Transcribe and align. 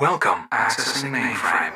Welcome, 0.00 0.48
accessing 0.50 1.10
mainframe. 1.10 1.72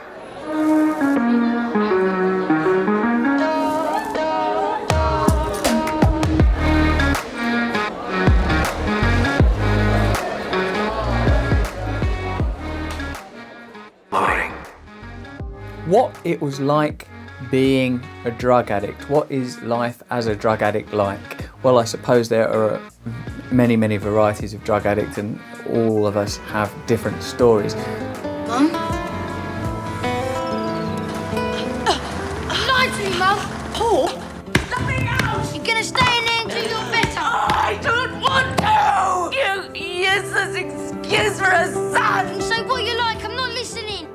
Loading. 14.11 14.51
what 15.87 16.19
it 16.25 16.41
was 16.41 16.59
like 16.59 17.07
being 17.51 18.03
a 18.25 18.31
drug 18.31 18.71
addict. 18.71 19.09
What 19.09 19.31
is 19.31 19.61
life 19.63 20.03
as 20.11 20.27
a 20.27 20.35
drug 20.35 20.63
addict 20.63 20.93
like? 20.93 21.49
Well, 21.63 21.79
I 21.79 21.85
suppose 21.85 22.29
there 22.29 22.49
are 22.49 22.81
many, 23.53 23.77
many 23.77 23.97
varieties 23.97 24.53
of 24.53 24.65
drug 24.65 24.87
addict, 24.87 25.19
and 25.19 25.39
all 25.71 26.07
of 26.07 26.17
us 26.17 26.39
have 26.39 26.73
different 26.87 27.23
stories. 27.23 27.75
Mum? 28.47 28.73
Lie 32.69 32.91
to 32.95 33.01
me, 33.03 33.19
Mum! 33.19 33.39
Paul? 33.75 34.09
Let 34.71 34.83
me 34.87 34.99
out! 35.09 35.55
You're 35.55 35.65
gonna 35.65 35.83
stay 35.83 36.19
in 36.19 36.25
there 36.29 36.43
until 36.45 36.65
you're 36.73 36.91
better! 36.93 37.21
I 37.21 37.79
don't 37.83 38.21
want 38.21 38.59
to! 38.59 38.77
You 39.37 39.53
useless 39.75 40.55
excuse 40.55 41.39
for 41.41 41.51
a 41.51 41.67
son! 41.93 42.41
Say 42.41 42.63
what 42.63 42.85
you 42.85 42.97
like, 42.97 43.25
I'm 43.25 43.35
not 43.37 43.51
listening! 43.53 44.07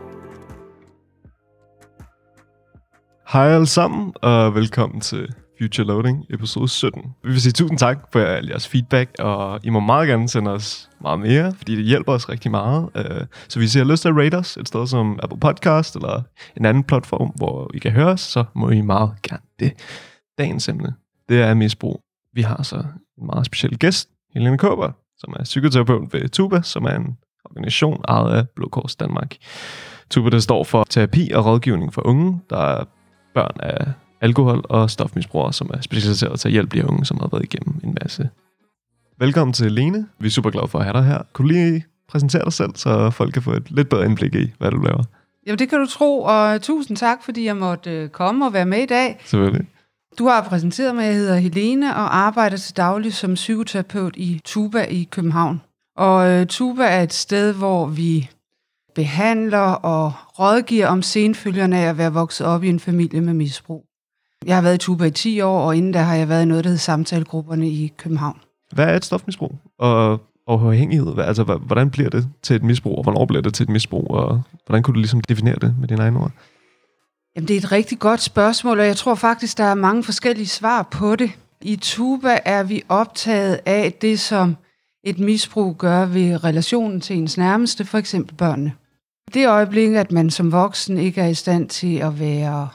Hej 3.25 3.53
alle 3.53 3.67
sammen, 3.67 4.13
og 4.21 4.55
velkommen 4.55 5.01
til 5.01 5.33
Future 5.61 5.87
Loading, 5.87 6.25
episode 6.29 6.67
17. 6.67 7.15
Vi 7.23 7.31
vil 7.31 7.41
sige 7.41 7.53
tusind 7.53 7.77
tak 7.77 7.97
for 8.11 8.19
al 8.19 8.47
jeres 8.47 8.67
feedback, 8.67 9.11
og 9.19 9.59
I 9.63 9.69
må 9.69 9.79
meget 9.79 10.07
gerne 10.07 10.29
sende 10.29 10.51
os 10.51 10.89
meget 11.01 11.19
mere, 11.19 11.53
fordi 11.53 11.75
det 11.75 11.85
hjælper 11.85 12.13
os 12.13 12.29
rigtig 12.29 12.51
meget. 12.51 12.89
Øh, 12.95 13.25
så 13.47 13.59
hvis 13.59 13.75
I 13.75 13.77
har 13.77 13.85
lyst 13.85 14.01
til 14.01 14.09
at 14.09 14.15
rate 14.15 14.35
os 14.35 14.57
et 14.57 14.67
sted 14.67 14.87
som 14.87 15.19
Apple 15.23 15.39
Podcast 15.39 15.95
eller 15.95 16.21
en 16.57 16.65
anden 16.65 16.83
platform, 16.83 17.31
hvor 17.35 17.71
I 17.73 17.79
kan 17.79 17.91
høre 17.91 18.07
os, 18.07 18.21
så 18.21 18.43
må 18.55 18.69
I 18.69 18.81
meget 18.81 19.11
gerne 19.23 19.43
det. 19.59 19.73
Dagens 20.37 20.69
emne, 20.69 20.93
det 21.29 21.41
er 21.41 21.53
misbrug. 21.53 22.01
Vi 22.33 22.41
har 22.41 22.63
så 22.63 22.75
en 23.17 23.25
meget 23.25 23.45
speciel 23.45 23.77
gæst, 23.77 24.09
Helene 24.33 24.57
Kåber, 24.57 24.91
som 25.17 25.33
er 25.39 25.43
psykoterapeut 25.43 26.13
ved 26.13 26.29
Tuba, 26.29 26.61
som 26.61 26.85
er 26.85 26.95
en 26.95 27.17
organisation 27.45 28.03
ejet 28.07 28.33
af 28.33 28.49
Blå 28.55 28.67
Kors 28.71 28.95
Danmark. 28.95 29.35
Tuba, 30.09 30.29
der 30.29 30.39
står 30.39 30.63
for 30.63 30.83
terapi 30.89 31.31
og 31.33 31.45
rådgivning 31.45 31.93
for 31.93 32.07
unge, 32.07 32.41
der 32.49 32.57
er 32.57 32.83
børn 33.33 33.57
af 33.59 33.93
alkohol- 34.21 34.65
og 34.69 34.89
stofmisbrugere, 34.89 35.53
som 35.53 35.69
er 35.73 35.81
specialiseret 35.81 36.39
til 36.39 36.47
at 36.47 36.51
hjælpe 36.51 36.77
de 36.77 36.89
unge, 36.89 37.05
som 37.05 37.19
har 37.19 37.29
været 37.31 37.43
igennem 37.43 37.79
en 37.83 37.97
masse. 38.01 38.29
Velkommen 39.19 39.53
til 39.53 39.71
Lene. 39.71 40.07
Vi 40.19 40.27
er 40.27 40.31
super 40.31 40.49
glade 40.49 40.67
for 40.67 40.79
at 40.79 40.85
have 40.85 40.93
dig 40.93 41.03
her. 41.03 41.21
Kunne 41.33 41.47
du 41.47 41.53
lige 41.53 41.85
præsentere 42.07 42.43
dig 42.43 42.53
selv, 42.53 42.75
så 42.75 43.09
folk 43.09 43.33
kan 43.33 43.41
få 43.41 43.51
et 43.51 43.71
lidt 43.71 43.89
bedre 43.89 44.05
indblik 44.05 44.35
i, 44.35 44.51
hvad 44.57 44.71
du 44.71 44.77
laver? 44.77 45.03
Jamen 45.47 45.59
det 45.59 45.69
kan 45.69 45.79
du 45.79 45.85
tro, 45.85 46.21
og 46.21 46.61
tusind 46.61 46.97
tak, 46.97 47.23
fordi 47.23 47.45
jeg 47.45 47.57
måtte 47.57 47.91
øh, 47.91 48.09
komme 48.09 48.45
og 48.45 48.53
være 48.53 48.65
med 48.65 48.77
i 48.77 48.85
dag. 48.85 49.17
Selvfølgelig. 49.25 49.67
Du 50.19 50.27
har 50.27 50.43
præsenteret 50.43 50.95
mig, 50.95 51.05
jeg 51.05 51.13
hedder 51.13 51.35
Helene 51.35 51.95
og 51.95 52.17
arbejder 52.17 52.57
til 52.57 52.77
daglig 52.77 53.13
som 53.13 53.33
psykoterapeut 53.33 54.15
i 54.15 54.41
Tuba 54.45 54.83
i 54.83 55.07
København. 55.11 55.61
Og 55.97 56.29
øh, 56.29 56.47
Tuba 56.47 56.83
er 56.83 57.03
et 57.03 57.13
sted, 57.13 57.53
hvor 57.53 57.85
vi 57.85 58.29
behandler 58.95 59.71
og 59.73 60.13
rådgiver 60.39 60.87
om 60.87 61.01
senfølgerne 61.01 61.77
af 61.77 61.89
at 61.89 61.97
være 61.97 62.13
vokset 62.13 62.47
op 62.47 62.63
i 62.63 62.69
en 62.69 62.79
familie 62.79 63.21
med 63.21 63.33
misbrug. 63.33 63.85
Jeg 64.45 64.55
har 64.55 64.61
været 64.61 64.75
i 64.75 64.77
Tuba 64.77 65.05
i 65.05 65.11
10 65.11 65.41
år, 65.41 65.61
og 65.61 65.77
inden 65.77 65.91
da 65.91 65.99
har 65.99 66.15
jeg 66.15 66.29
været 66.29 66.41
i 66.41 66.45
noget, 66.45 66.63
der 66.63 66.69
hedder 66.69 66.79
samtalegrupperne 66.79 67.69
i 67.69 67.93
København. 67.97 68.39
Hvad 68.71 68.85
er 68.85 68.95
et 68.95 69.05
stofmisbrug? 69.05 69.55
Og, 69.79 70.11
og 70.47 70.61
afhængighed? 70.67 71.17
Altså, 71.17 71.43
hvordan 71.43 71.89
bliver 71.89 72.09
det 72.09 72.27
til 72.41 72.55
et 72.55 72.63
misbrug, 72.63 72.97
og 72.97 73.03
hvornår 73.03 73.25
bliver 73.25 73.41
det 73.41 73.53
til 73.53 73.63
et 73.63 73.69
misbrug? 73.69 74.11
Og 74.11 74.41
hvordan 74.65 74.83
kunne 74.83 74.93
du 74.93 74.99
ligesom 74.99 75.21
definere 75.21 75.55
det 75.61 75.75
med 75.79 75.87
dine 75.87 76.01
egne 76.01 76.19
ord? 76.19 76.31
Jamen, 77.35 77.47
det 77.47 77.53
er 77.53 77.57
et 77.57 77.71
rigtig 77.71 77.99
godt 77.99 78.21
spørgsmål, 78.21 78.79
og 78.79 78.85
jeg 78.85 78.97
tror 78.97 79.15
faktisk, 79.15 79.57
der 79.57 79.63
er 79.63 79.75
mange 79.75 80.03
forskellige 80.03 80.47
svar 80.47 80.87
på 80.91 81.15
det. 81.15 81.31
I 81.61 81.75
Tuba 81.75 82.37
er 82.45 82.63
vi 82.63 82.83
optaget 82.89 83.59
af 83.65 83.93
det, 83.93 84.19
som 84.19 84.55
et 85.03 85.19
misbrug 85.19 85.77
gør 85.77 86.05
ved 86.05 86.43
relationen 86.43 87.01
til 87.01 87.17
ens 87.17 87.37
nærmeste, 87.37 87.85
for 87.85 87.97
eksempel 87.97 88.35
børnene. 88.35 88.73
Det 89.33 89.47
øjeblik, 89.47 89.93
at 89.93 90.11
man 90.11 90.29
som 90.29 90.51
voksen 90.51 90.97
ikke 90.97 91.21
er 91.21 91.27
i 91.27 91.33
stand 91.33 91.69
til 91.69 91.97
at 91.97 92.19
være 92.19 92.67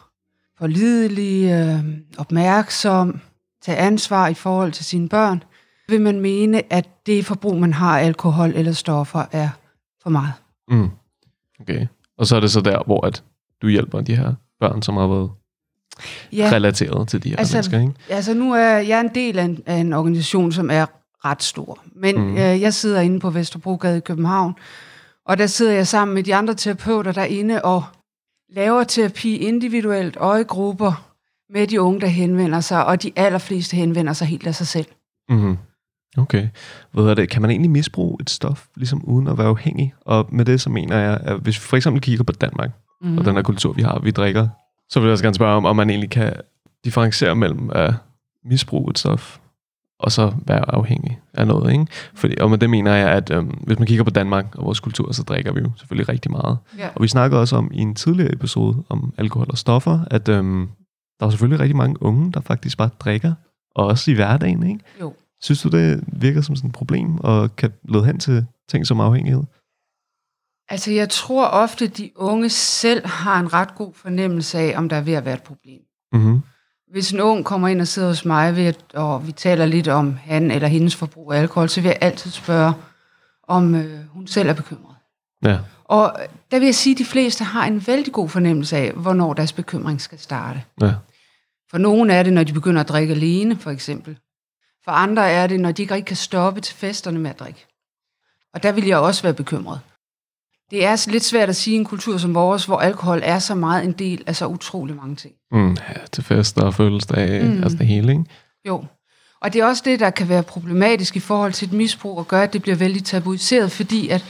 pålidelig, 0.58 1.50
øh, 1.50 1.84
opmærksom, 2.18 3.20
tage 3.62 3.78
ansvar 3.78 4.28
i 4.28 4.34
forhold 4.34 4.72
til 4.72 4.84
sine 4.84 5.08
børn, 5.08 5.42
vil 5.88 6.00
man 6.00 6.20
mene, 6.20 6.72
at 6.72 6.88
det 7.06 7.26
forbrug, 7.26 7.58
man 7.60 7.72
har 7.72 7.98
af 7.98 8.04
alkohol 8.04 8.52
eller 8.54 8.72
stoffer, 8.72 9.24
er 9.32 9.48
for 10.02 10.10
meget. 10.10 10.32
Mm. 10.68 10.90
Okay. 11.60 11.86
Og 12.18 12.26
så 12.26 12.36
er 12.36 12.40
det 12.40 12.50
så 12.50 12.60
der, 12.60 12.82
hvor 12.86 13.06
at 13.06 13.22
du 13.62 13.68
hjælper 13.68 14.00
de 14.00 14.16
her 14.16 14.34
børn, 14.60 14.82
som 14.82 14.96
har 14.96 15.06
været 15.06 15.30
ja. 16.32 16.50
relateret 16.52 17.08
til 17.08 17.22
de 17.22 17.28
her 17.30 17.36
altså, 17.36 17.56
mennesker, 17.56 17.80
ikke? 17.80 17.92
Altså 18.08 18.34
nu 18.34 18.52
er 18.52 18.78
jeg 18.78 19.00
en 19.00 19.10
del 19.14 19.38
af 19.38 19.44
en, 19.44 19.62
af 19.66 19.74
en 19.74 19.92
organisation, 19.92 20.52
som 20.52 20.70
er 20.70 20.86
ret 21.24 21.42
stor. 21.42 21.78
Men 21.94 22.16
mm. 22.20 22.32
øh, 22.32 22.60
jeg 22.60 22.74
sidder 22.74 23.00
inde 23.00 23.20
på 23.20 23.30
Vesterbrogade 23.30 23.96
i 23.96 24.00
København, 24.00 24.54
og 25.26 25.38
der 25.38 25.46
sidder 25.46 25.72
jeg 25.72 25.86
sammen 25.86 26.14
med 26.14 26.22
de 26.22 26.34
andre 26.34 26.54
terapeuter 26.54 27.12
derinde 27.12 27.62
og 27.62 27.84
laver 28.50 28.84
terapi 28.84 29.36
individuelt 29.36 30.16
og 30.16 30.40
i 30.40 30.42
grupper 30.42 31.12
med 31.52 31.66
de 31.66 31.80
unge, 31.80 32.00
der 32.00 32.06
henvender 32.06 32.60
sig, 32.60 32.86
og 32.86 33.02
de 33.02 33.12
allerfleste 33.16 33.76
henvender 33.76 34.12
sig 34.12 34.26
helt 34.26 34.46
af 34.46 34.54
sig 34.54 34.66
selv. 34.66 34.86
Mm-hmm. 35.28 35.58
Okay. 36.18 36.48
Hvad 36.92 37.04
er 37.04 37.14
det? 37.14 37.28
Kan 37.30 37.42
man 37.42 37.50
egentlig 37.50 37.70
misbruge 37.70 38.16
et 38.20 38.30
stof, 38.30 38.66
ligesom 38.76 39.04
uden 39.04 39.28
at 39.28 39.38
være 39.38 39.46
afhængig? 39.46 39.94
Og 40.00 40.28
med 40.32 40.44
det 40.44 40.60
så 40.60 40.70
mener 40.70 40.98
jeg, 40.98 41.20
at 41.22 41.38
hvis 41.38 41.56
vi 41.56 41.60
for 41.60 41.76
eksempel 41.76 42.02
kigger 42.02 42.24
på 42.24 42.32
Danmark, 42.32 42.70
mm. 43.00 43.08
Mhm. 43.08 43.18
og 43.18 43.24
den 43.24 43.34
her 43.34 43.42
kultur, 43.42 43.72
vi 43.72 43.82
har, 43.82 43.98
vi 43.98 44.10
drikker, 44.10 44.48
så 44.88 45.00
vil 45.00 45.06
jeg 45.06 45.12
også 45.12 45.24
gerne 45.24 45.34
spørge 45.34 45.56
om, 45.56 45.64
om 45.64 45.76
man 45.76 45.90
egentlig 45.90 46.10
kan 46.10 46.32
differentiere 46.84 47.36
mellem 47.36 47.70
at 47.70 47.94
misbruge 48.44 48.90
et 48.90 48.98
stof, 48.98 49.38
og 49.98 50.12
så 50.12 50.32
være 50.46 50.74
afhængig 50.74 51.20
af 51.34 51.46
noget. 51.46 51.72
Ikke? 51.72 51.86
Fordi, 52.14 52.34
og 52.40 52.50
med 52.50 52.58
det 52.58 52.70
mener 52.70 52.94
jeg, 52.94 53.10
at 53.10 53.30
øhm, 53.30 53.46
hvis 53.48 53.78
man 53.78 53.86
kigger 53.86 54.04
på 54.04 54.10
Danmark 54.10 54.54
og 54.54 54.64
vores 54.64 54.80
kultur, 54.80 55.12
så 55.12 55.22
drikker 55.22 55.52
vi 55.52 55.60
jo 55.60 55.70
selvfølgelig 55.76 56.08
rigtig 56.08 56.30
meget. 56.30 56.58
Ja. 56.78 56.88
Og 56.94 57.02
vi 57.02 57.08
snakkede 57.08 57.40
også 57.40 57.56
om 57.56 57.70
i 57.72 57.78
en 57.78 57.94
tidligere 57.94 58.32
episode 58.32 58.84
om 58.88 59.14
alkohol 59.18 59.46
og 59.50 59.58
stoffer, 59.58 60.00
at 60.10 60.28
øhm, 60.28 60.68
der 61.20 61.26
er 61.26 61.30
selvfølgelig 61.30 61.60
rigtig 61.60 61.76
mange 61.76 62.02
unge, 62.02 62.32
der 62.32 62.40
faktisk 62.40 62.78
bare 62.78 62.90
drikker, 63.00 63.34
og 63.74 63.86
også 63.86 64.10
i 64.10 64.14
hverdagen, 64.14 64.62
ikke? 64.62 64.80
Jo. 65.00 65.14
Synes 65.42 65.62
du, 65.62 65.68
det 65.68 66.04
virker 66.06 66.40
som 66.40 66.56
sådan 66.56 66.70
et 66.70 66.74
problem, 66.74 67.18
og 67.18 67.56
kan 67.56 67.72
lede 67.88 68.04
hen 68.04 68.18
til 68.18 68.46
ting 68.68 68.86
som 68.86 69.00
afhængighed? 69.00 69.42
Altså 70.68 70.90
jeg 70.90 71.08
tror 71.08 71.46
ofte, 71.46 71.86
de 71.86 72.10
unge 72.16 72.48
selv 72.48 73.06
har 73.06 73.40
en 73.40 73.52
ret 73.52 73.74
god 73.74 73.94
fornemmelse 73.94 74.58
af, 74.58 74.74
om 74.78 74.88
der 74.88 74.96
er 74.96 75.00
ved 75.00 75.12
at 75.12 75.24
være 75.24 75.34
et 75.34 75.42
problem. 75.42 75.80
Mm-hmm. 76.12 76.40
Hvis 76.90 77.12
en 77.12 77.20
ung 77.20 77.44
kommer 77.44 77.68
ind 77.68 77.80
og 77.80 77.86
sidder 77.86 78.08
hos 78.08 78.24
mig, 78.24 78.56
ved 78.56 78.74
og 78.94 79.26
vi 79.26 79.32
taler 79.32 79.66
lidt 79.66 79.88
om 79.88 80.16
han 80.16 80.50
eller 80.50 80.68
hendes 80.68 80.96
forbrug 80.96 81.32
af 81.32 81.40
alkohol, 81.40 81.68
så 81.68 81.80
vil 81.80 81.88
jeg 81.88 81.98
altid 82.00 82.30
spørge, 82.30 82.72
om 83.48 83.74
øh, 83.74 84.08
hun 84.08 84.26
selv 84.26 84.48
er 84.48 84.52
bekymret. 84.52 84.96
Ja. 85.44 85.58
Og 85.84 86.16
der 86.50 86.58
vil 86.58 86.66
jeg 86.66 86.74
sige, 86.74 86.94
at 86.94 86.98
de 86.98 87.04
fleste 87.04 87.44
har 87.44 87.66
en 87.66 87.86
vældig 87.86 88.12
god 88.12 88.28
fornemmelse 88.28 88.76
af, 88.76 88.92
hvornår 88.92 89.34
deres 89.34 89.52
bekymring 89.52 90.00
skal 90.00 90.18
starte. 90.18 90.62
ja. 90.80 90.94
For 91.70 91.78
nogle 91.78 92.12
er 92.12 92.22
det, 92.22 92.32
når 92.32 92.44
de 92.44 92.52
begynder 92.52 92.80
at 92.80 92.88
drikke 92.88 93.14
alene, 93.14 93.56
for 93.56 93.70
eksempel. 93.70 94.18
For 94.84 94.90
andre 94.90 95.30
er 95.30 95.46
det, 95.46 95.60
når 95.60 95.72
de 95.72 95.82
ikke 95.82 96.02
kan 96.02 96.16
stoppe 96.16 96.60
til 96.60 96.74
festerne 96.74 97.18
med 97.18 97.30
at 97.30 97.38
drikke. 97.38 97.66
Og 98.54 98.62
der 98.62 98.72
vil 98.72 98.86
jeg 98.86 98.98
også 98.98 99.22
være 99.22 99.34
bekymret. 99.34 99.80
Det 100.70 100.84
er 100.84 101.10
lidt 101.10 101.24
svært 101.24 101.48
at 101.48 101.56
sige 101.56 101.74
i 101.74 101.78
en 101.78 101.84
kultur 101.84 102.18
som 102.18 102.34
vores, 102.34 102.64
hvor 102.64 102.78
alkohol 102.78 103.20
er 103.24 103.38
så 103.38 103.54
meget 103.54 103.84
en 103.84 103.92
del 103.92 104.24
af 104.26 104.36
så 104.36 104.46
utrolig 104.46 104.96
mange 104.96 105.16
ting. 105.16 105.34
Mm, 105.52 105.70
ja, 105.70 106.06
til 106.12 106.24
fester 106.24 106.62
og 106.62 106.74
fødselsdage, 106.74 107.42
mm. 107.42 107.54
Mm. 107.54 107.62
altså 107.62 107.78
det 107.78 107.86
hele, 107.86 108.12
ikke? 108.12 108.24
Jo. 108.68 108.84
Og 109.42 109.52
det 109.52 109.60
er 109.60 109.66
også 109.66 109.82
det, 109.86 110.00
der 110.00 110.10
kan 110.10 110.28
være 110.28 110.42
problematisk 110.42 111.16
i 111.16 111.20
forhold 111.20 111.52
til 111.52 111.68
et 111.68 111.72
misbrug, 111.72 112.18
og 112.18 112.28
gøre, 112.28 112.42
at 112.42 112.52
det 112.52 112.62
bliver 112.62 112.76
vældig 112.76 113.04
tabuiseret, 113.04 113.72
fordi 113.72 114.08
at, 114.08 114.24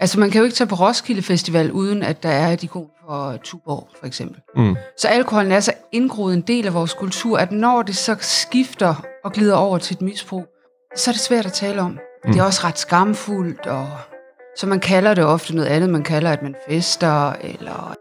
altså 0.00 0.20
man 0.20 0.30
kan 0.30 0.38
jo 0.38 0.44
ikke 0.44 0.56
tage 0.56 0.68
på 0.68 0.74
Roskilde 0.74 1.22
Festival, 1.22 1.72
uden 1.72 2.02
at 2.02 2.22
der 2.22 2.28
er 2.28 2.52
et 2.52 2.62
ikon 2.62 2.90
for 3.06 3.36
Tuborg, 3.44 3.88
for 3.98 4.06
eksempel. 4.06 4.40
Mm. 4.56 4.76
Så 4.98 5.08
alkoholen 5.08 5.52
er 5.52 5.60
så 5.60 5.72
indgroet 5.92 6.34
en 6.34 6.40
del 6.40 6.66
af 6.66 6.74
vores 6.74 6.94
kultur, 6.94 7.38
at 7.38 7.52
når 7.52 7.82
det 7.82 7.96
så 7.96 8.16
skifter 8.20 8.94
og 9.24 9.32
glider 9.32 9.54
over 9.54 9.78
til 9.78 9.94
et 9.94 10.02
misbrug, 10.02 10.46
så 10.96 11.10
er 11.10 11.12
det 11.12 11.22
svært 11.22 11.46
at 11.46 11.52
tale 11.52 11.80
om. 11.80 11.90
Mm. 11.90 12.32
Det 12.32 12.40
er 12.40 12.44
også 12.44 12.60
ret 12.64 12.78
skamfuldt, 12.78 13.66
og 13.66 13.88
så 14.58 14.66
man 14.66 14.80
kalder 14.80 15.14
det 15.14 15.24
ofte 15.24 15.56
noget 15.56 15.68
andet. 15.68 15.90
Man 15.90 16.02
kalder, 16.02 16.30
at 16.30 16.42
man 16.42 16.54
fester, 16.68 17.32
eller 17.32 17.94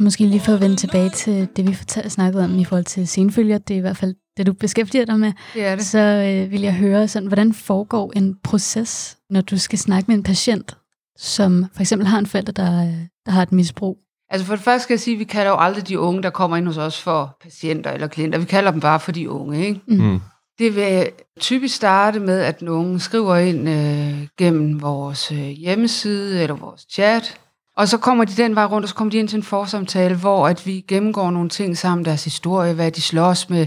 Måske 0.00 0.26
lige 0.26 0.40
for 0.40 0.52
at 0.52 0.60
vende 0.60 0.76
tilbage 0.76 1.10
til 1.10 1.48
det, 1.56 1.68
vi 1.68 1.74
fortalte, 1.74 2.10
snakkede 2.10 2.44
om 2.44 2.58
i 2.58 2.64
forhold 2.64 2.84
til 2.84 3.08
senfølger. 3.08 3.58
Det 3.58 3.74
er 3.74 3.78
i 3.78 3.80
hvert 3.80 3.96
fald 3.96 4.14
det, 4.36 4.46
du 4.46 4.52
beskæftiger 4.52 5.04
dig 5.04 5.20
med. 5.20 5.32
det 5.54 5.64
er 5.66 5.76
det. 5.76 5.84
Så 5.84 5.98
øh, 5.98 6.50
vil 6.50 6.60
jeg 6.60 6.74
høre, 6.74 7.08
sådan, 7.08 7.26
hvordan 7.26 7.52
foregår 7.52 8.12
en 8.16 8.36
proces, 8.44 9.16
når 9.30 9.40
du 9.40 9.58
skal 9.58 9.78
snakke 9.78 10.04
med 10.08 10.16
en 10.16 10.22
patient, 10.22 10.76
som 11.18 11.66
for 11.74 11.80
eksempel 11.80 12.08
har 12.08 12.18
en 12.18 12.26
forælder, 12.26 12.52
der, 12.52 12.82
øh, 12.86 12.94
der 13.26 13.30
har 13.30 13.42
et 13.42 13.52
misbrug. 13.52 13.98
Altså 14.30 14.46
for 14.46 14.54
det 14.54 14.64
første 14.64 14.82
skal 14.82 14.94
jeg 14.94 15.00
sige, 15.00 15.14
at 15.14 15.18
vi 15.18 15.24
kalder 15.24 15.50
jo 15.50 15.56
aldrig 15.58 15.88
de 15.88 16.00
unge, 16.00 16.22
der 16.22 16.30
kommer 16.30 16.56
ind 16.56 16.66
hos 16.66 16.78
os 16.78 17.02
for 17.02 17.36
patienter 17.42 17.90
eller 17.90 18.06
klienter. 18.06 18.38
Vi 18.38 18.44
kalder 18.44 18.70
dem 18.70 18.80
bare 18.80 19.00
for 19.00 19.12
de 19.12 19.30
unge, 19.30 19.66
ikke? 19.66 19.80
Mm. 19.88 20.20
Det 20.58 20.76
vil 20.76 21.10
typisk 21.40 21.76
starte 21.76 22.20
med, 22.20 22.40
at 22.40 22.62
nogen 22.62 23.00
skriver 23.00 23.36
ind 23.36 23.68
øh, 23.68 24.28
gennem 24.38 24.82
vores 24.82 25.32
øh, 25.32 25.38
hjemmeside 25.38 26.42
eller 26.42 26.56
vores 26.56 26.86
chat, 26.90 27.40
og 27.76 27.88
så 27.88 27.98
kommer 27.98 28.24
de 28.24 28.42
den 28.42 28.54
vej 28.54 28.64
rundt, 28.64 28.84
og 28.84 28.88
så 28.88 28.94
kommer 28.94 29.10
de 29.10 29.18
ind 29.18 29.28
til 29.28 29.36
en 29.36 29.42
forsamtale, 29.42 30.16
hvor 30.16 30.48
at 30.48 30.66
vi 30.66 30.84
gennemgår 30.88 31.30
nogle 31.30 31.48
ting 31.48 31.78
sammen, 31.78 32.04
deres 32.04 32.24
historie, 32.24 32.74
hvad 32.74 32.90
de 32.90 33.00
slås 33.00 33.50
med, 33.50 33.66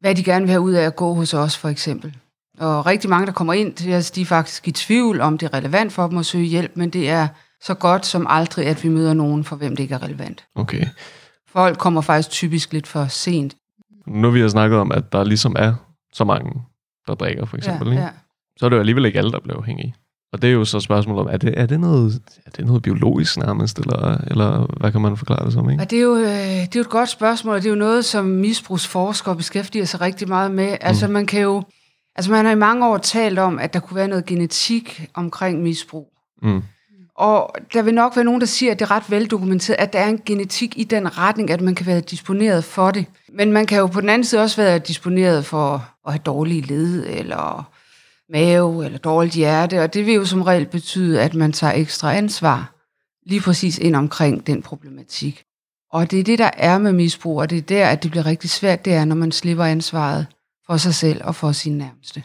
hvad 0.00 0.14
de 0.14 0.24
gerne 0.24 0.44
vil 0.44 0.50
have 0.50 0.60
ud 0.60 0.72
af 0.72 0.86
at 0.86 0.96
gå 0.96 1.14
hos 1.14 1.34
os, 1.34 1.56
for 1.56 1.68
eksempel. 1.68 2.16
Og 2.58 2.86
rigtig 2.86 3.10
mange, 3.10 3.26
der 3.26 3.32
kommer 3.32 3.52
ind 3.52 3.74
til 3.74 3.94
os, 3.94 4.10
de 4.10 4.20
er 4.20 4.26
faktisk 4.26 4.68
i 4.68 4.72
tvivl 4.72 5.20
om, 5.20 5.38
det 5.38 5.46
er 5.46 5.54
relevant 5.54 5.92
for 5.92 6.06
dem 6.06 6.18
at 6.18 6.26
søge 6.26 6.44
hjælp, 6.44 6.72
men 6.74 6.90
det 6.90 7.10
er 7.10 7.28
så 7.62 7.74
godt 7.74 8.06
som 8.06 8.26
aldrig, 8.28 8.66
at 8.66 8.84
vi 8.84 8.88
møder 8.88 9.14
nogen, 9.14 9.44
for 9.44 9.56
hvem 9.56 9.76
det 9.76 9.82
ikke 9.82 9.94
er 9.94 10.02
relevant. 10.02 10.44
Okay. 10.54 10.86
Folk 11.52 11.78
kommer 11.78 12.00
faktisk 12.00 12.30
typisk 12.30 12.72
lidt 12.72 12.86
for 12.86 13.06
sent. 13.06 13.54
Nu 14.06 14.30
vi 14.30 14.40
har 14.40 14.48
snakket 14.48 14.78
om, 14.78 14.92
at 14.92 15.12
der 15.12 15.24
ligesom 15.24 15.56
er 15.58 15.74
så 16.12 16.24
mange, 16.24 16.62
der 17.06 17.14
drikker, 17.14 17.44
for 17.46 17.56
eksempel. 17.56 17.86
ja, 17.88 17.92
ikke? 17.92 18.02
ja. 18.02 18.10
Så 18.56 18.64
er 18.64 18.68
det 18.68 18.76
jo 18.76 18.80
alligevel 18.80 19.04
ikke 19.04 19.18
alle, 19.18 19.32
der 19.32 19.40
bliver 19.40 19.56
afhængige. 19.56 19.94
Og 20.32 20.42
det 20.42 20.50
er 20.50 20.54
jo 20.54 20.64
så 20.64 20.80
spørgsmålet 20.80 21.20
om, 21.20 21.28
er 21.32 21.36
det, 21.36 21.54
er 21.56 21.66
det, 21.66 21.80
noget, 21.80 22.22
er 22.46 22.50
det 22.50 22.66
noget 22.66 22.82
biologisk 22.82 23.36
nærmest, 23.36 23.78
eller, 23.78 24.18
eller 24.26 24.78
hvad 24.80 24.92
kan 24.92 25.00
man 25.00 25.16
forklare 25.16 25.44
det 25.44 25.52
som? 25.52 25.70
Ikke? 25.70 25.82
Og 25.82 25.90
det 25.90 25.98
er, 25.98 26.02
jo, 26.02 26.16
øh, 26.16 26.26
det 26.26 26.62
er 26.62 26.70
jo 26.76 26.80
et 26.80 26.88
godt 26.88 27.08
spørgsmål, 27.08 27.54
og 27.54 27.62
det 27.62 27.66
er 27.66 27.70
jo 27.70 27.76
noget, 27.76 28.04
som 28.04 28.24
misbrugsforskere 28.24 29.36
beskæftiger 29.36 29.84
sig 29.84 30.00
rigtig 30.00 30.28
meget 30.28 30.50
med. 30.50 30.76
Altså 30.80 31.08
man 31.08 31.26
kan 31.26 31.42
jo, 31.42 31.62
altså 32.16 32.30
man 32.30 32.44
har 32.44 32.52
i 32.52 32.56
mange 32.56 32.86
år 32.86 32.98
talt 32.98 33.38
om, 33.38 33.58
at 33.58 33.74
der 33.74 33.80
kunne 33.80 33.96
være 33.96 34.08
noget 34.08 34.26
genetik 34.26 35.08
omkring 35.14 35.62
misbrug. 35.62 36.12
Mm. 36.42 36.62
Og 37.20 37.54
der 37.72 37.82
vil 37.82 37.94
nok 37.94 38.16
være 38.16 38.24
nogen, 38.24 38.40
der 38.40 38.46
siger, 38.46 38.72
at 38.72 38.78
det 38.78 38.84
er 38.84 38.90
ret 38.90 39.10
veldokumenteret, 39.10 39.76
at 39.80 39.92
der 39.92 39.98
er 39.98 40.08
en 40.08 40.20
genetik 40.26 40.78
i 40.78 40.84
den 40.84 41.18
retning, 41.18 41.50
at 41.50 41.60
man 41.60 41.74
kan 41.74 41.86
være 41.86 42.00
disponeret 42.00 42.64
for 42.64 42.90
det. 42.90 43.06
Men 43.32 43.52
man 43.52 43.66
kan 43.66 43.78
jo 43.78 43.86
på 43.86 44.00
den 44.00 44.08
anden 44.08 44.24
side 44.24 44.42
også 44.42 44.62
være 44.62 44.78
disponeret 44.78 45.44
for 45.44 45.74
at 46.06 46.12
have 46.12 46.22
dårlige 46.26 46.62
led, 46.62 47.06
eller 47.08 47.70
mave, 48.32 48.84
eller 48.84 48.98
dårligt 48.98 49.34
hjerte, 49.34 49.82
og 49.82 49.94
det 49.94 50.06
vil 50.06 50.14
jo 50.14 50.24
som 50.24 50.42
regel 50.42 50.66
betyde, 50.66 51.22
at 51.22 51.34
man 51.34 51.52
tager 51.52 51.72
ekstra 51.72 52.14
ansvar 52.14 52.74
lige 53.26 53.40
præcis 53.40 53.78
ind 53.78 53.96
omkring 53.96 54.46
den 54.46 54.62
problematik. 54.62 55.42
Og 55.92 56.10
det 56.10 56.20
er 56.20 56.24
det, 56.24 56.38
der 56.38 56.50
er 56.56 56.78
med 56.78 56.92
misbrug, 56.92 57.38
og 57.38 57.50
det 57.50 57.58
er 57.58 57.62
der, 57.62 57.88
at 57.88 58.02
det 58.02 58.10
bliver 58.10 58.26
rigtig 58.26 58.50
svært, 58.50 58.84
det 58.84 58.94
er, 58.94 59.04
når 59.04 59.16
man 59.16 59.32
slipper 59.32 59.64
ansvaret 59.64 60.26
for 60.66 60.76
sig 60.76 60.94
selv 60.94 61.20
og 61.24 61.34
for 61.34 61.52
sine 61.52 61.78
nærmeste. 61.78 62.22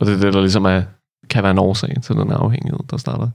Og 0.00 0.06
det 0.06 0.14
er 0.14 0.20
det, 0.20 0.32
der 0.32 0.40
ligesom 0.40 0.64
er, 0.64 0.82
kan 1.30 1.42
være 1.42 1.50
en 1.50 1.58
årsag 1.58 2.02
til 2.02 2.14
den 2.14 2.30
afhængighed, 2.30 2.80
der 2.90 2.96
starter. 2.96 3.28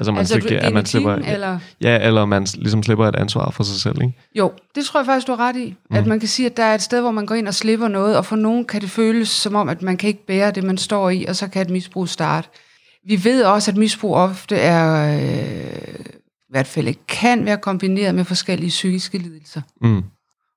Altså, 0.00 0.12
man 0.12 0.18
altså, 0.18 0.34
altså, 0.34 0.56
at 0.56 0.72
man 0.72 0.86
slipper, 0.86 1.10
genetikken, 1.10 1.34
eller... 1.34 1.58
ja, 1.80 2.06
eller 2.06 2.24
man 2.24 2.46
ligesom 2.54 2.82
slipper 2.82 3.06
et 3.06 3.16
ansvar 3.16 3.50
for 3.50 3.62
sig 3.62 3.80
selv, 3.80 4.02
ikke? 4.02 4.14
Jo, 4.34 4.52
det 4.74 4.84
tror 4.84 5.00
jeg 5.00 5.06
faktisk, 5.06 5.26
du 5.26 5.32
har 5.32 5.48
ret 5.48 5.56
i. 5.56 5.76
Mm. 5.90 5.96
At 5.96 6.06
man 6.06 6.20
kan 6.20 6.28
sige, 6.28 6.46
at 6.46 6.56
der 6.56 6.64
er 6.64 6.74
et 6.74 6.82
sted, 6.82 7.00
hvor 7.00 7.10
man 7.10 7.26
går 7.26 7.34
ind 7.34 7.48
og 7.48 7.54
slipper 7.54 7.88
noget, 7.88 8.16
og 8.16 8.26
for 8.26 8.36
nogen 8.36 8.64
kan 8.64 8.80
det 8.80 8.90
føles 8.90 9.28
som 9.28 9.54
om, 9.54 9.68
at 9.68 9.82
man 9.82 9.96
kan 9.96 10.08
ikke 10.08 10.26
bære 10.26 10.50
det, 10.50 10.64
man 10.64 10.78
står 10.78 11.10
i, 11.10 11.24
og 11.28 11.36
så 11.36 11.48
kan 11.48 11.62
et 11.62 11.70
misbrug 11.70 12.08
starte. 12.08 12.48
Vi 13.06 13.24
ved 13.24 13.44
også, 13.44 13.70
at 13.70 13.76
misbrug 13.76 14.14
ofte 14.14 14.56
er, 14.56 15.14
øh, 15.14 16.04
i 16.24 16.50
hvert 16.50 16.66
fald 16.66 16.94
kan 17.08 17.44
være 17.44 17.58
kombineret 17.58 18.14
med 18.14 18.24
forskellige 18.24 18.68
psykiske 18.68 19.18
lidelser. 19.18 19.60
Mm. 19.80 20.02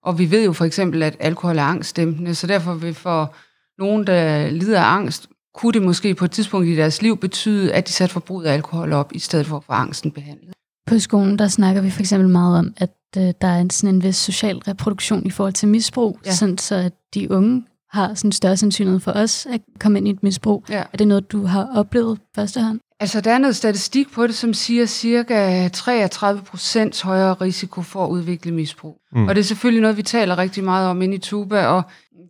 Og 0.03 0.19
vi 0.19 0.31
ved 0.31 0.45
jo 0.45 0.53
for 0.53 0.65
eksempel, 0.65 1.03
at 1.03 1.15
alkohol 1.19 1.57
er 1.57 1.63
angstdæmpende, 1.63 2.35
så 2.35 2.47
derfor 2.47 2.73
vil 2.73 2.93
for 2.93 3.35
nogen, 3.77 4.07
der 4.07 4.49
lider 4.49 4.81
af 4.81 4.93
angst, 4.93 5.29
kunne 5.57 5.73
det 5.73 5.81
måske 5.81 6.15
på 6.15 6.25
et 6.25 6.31
tidspunkt 6.31 6.67
i 6.67 6.75
deres 6.75 7.01
liv 7.01 7.17
betyde, 7.17 7.73
at 7.73 7.87
de 7.87 7.93
satte 7.93 8.13
forbruget 8.13 8.45
af 8.45 8.53
alkohol 8.53 8.93
op, 8.93 9.11
i 9.15 9.19
stedet 9.19 9.45
for 9.45 9.57
at 9.57 9.63
få 9.63 9.71
angsten 9.71 10.11
behandlet. 10.11 10.53
På 10.87 10.99
skolen, 10.99 11.39
der 11.39 11.47
snakker 11.47 11.81
vi 11.81 11.89
for 11.89 11.99
eksempel 11.99 12.29
meget 12.29 12.59
om, 12.59 12.73
at 12.77 12.93
øh, 13.17 13.23
der 13.41 13.47
er 13.47 13.59
en, 13.59 13.69
sådan 13.69 13.95
en 13.95 14.03
vis 14.03 14.15
social 14.15 14.57
reproduktion 14.57 15.25
i 15.25 15.29
forhold 15.29 15.53
til 15.53 15.67
misbrug, 15.67 16.19
Ja. 16.25 16.31
sådan 16.31 16.57
så 16.57 16.75
at 16.75 16.93
de 17.13 17.31
unge 17.31 17.63
har 17.91 18.13
sådan 18.13 18.31
større 18.31 18.57
sandsynlighed 18.57 18.99
for 18.99 19.11
os 19.11 19.45
at 19.45 19.61
komme 19.79 19.97
ind 19.97 20.07
i 20.07 20.11
et 20.11 20.23
misbrug. 20.23 20.63
Ja. 20.69 20.83
Er 20.93 20.97
det 20.97 21.07
noget, 21.07 21.31
du 21.31 21.45
har 21.45 21.69
oplevet 21.75 22.19
første 22.35 22.61
hånd? 22.61 22.79
Altså, 22.99 23.21
der 23.21 23.31
er 23.31 23.37
noget 23.37 23.55
statistik 23.55 24.11
på 24.11 24.27
det, 24.27 24.35
som 24.35 24.53
siger 24.53 24.85
cirka 24.85 25.67
33 25.67 26.41
procent 26.41 27.01
højere 27.01 27.33
risiko 27.33 27.81
for 27.81 28.05
at 28.05 28.09
udvikle 28.09 28.51
misbrug. 28.51 28.97
Mm. 29.11 29.27
Og 29.27 29.35
det 29.35 29.41
er 29.41 29.45
selvfølgelig 29.45 29.81
noget, 29.81 29.97
vi 29.97 30.01
taler 30.03 30.37
rigtig 30.37 30.63
meget 30.63 30.87
om 30.87 31.01
inde 31.01 31.15
i 31.15 31.17
Tuba, 31.17 31.65
og 31.65 31.83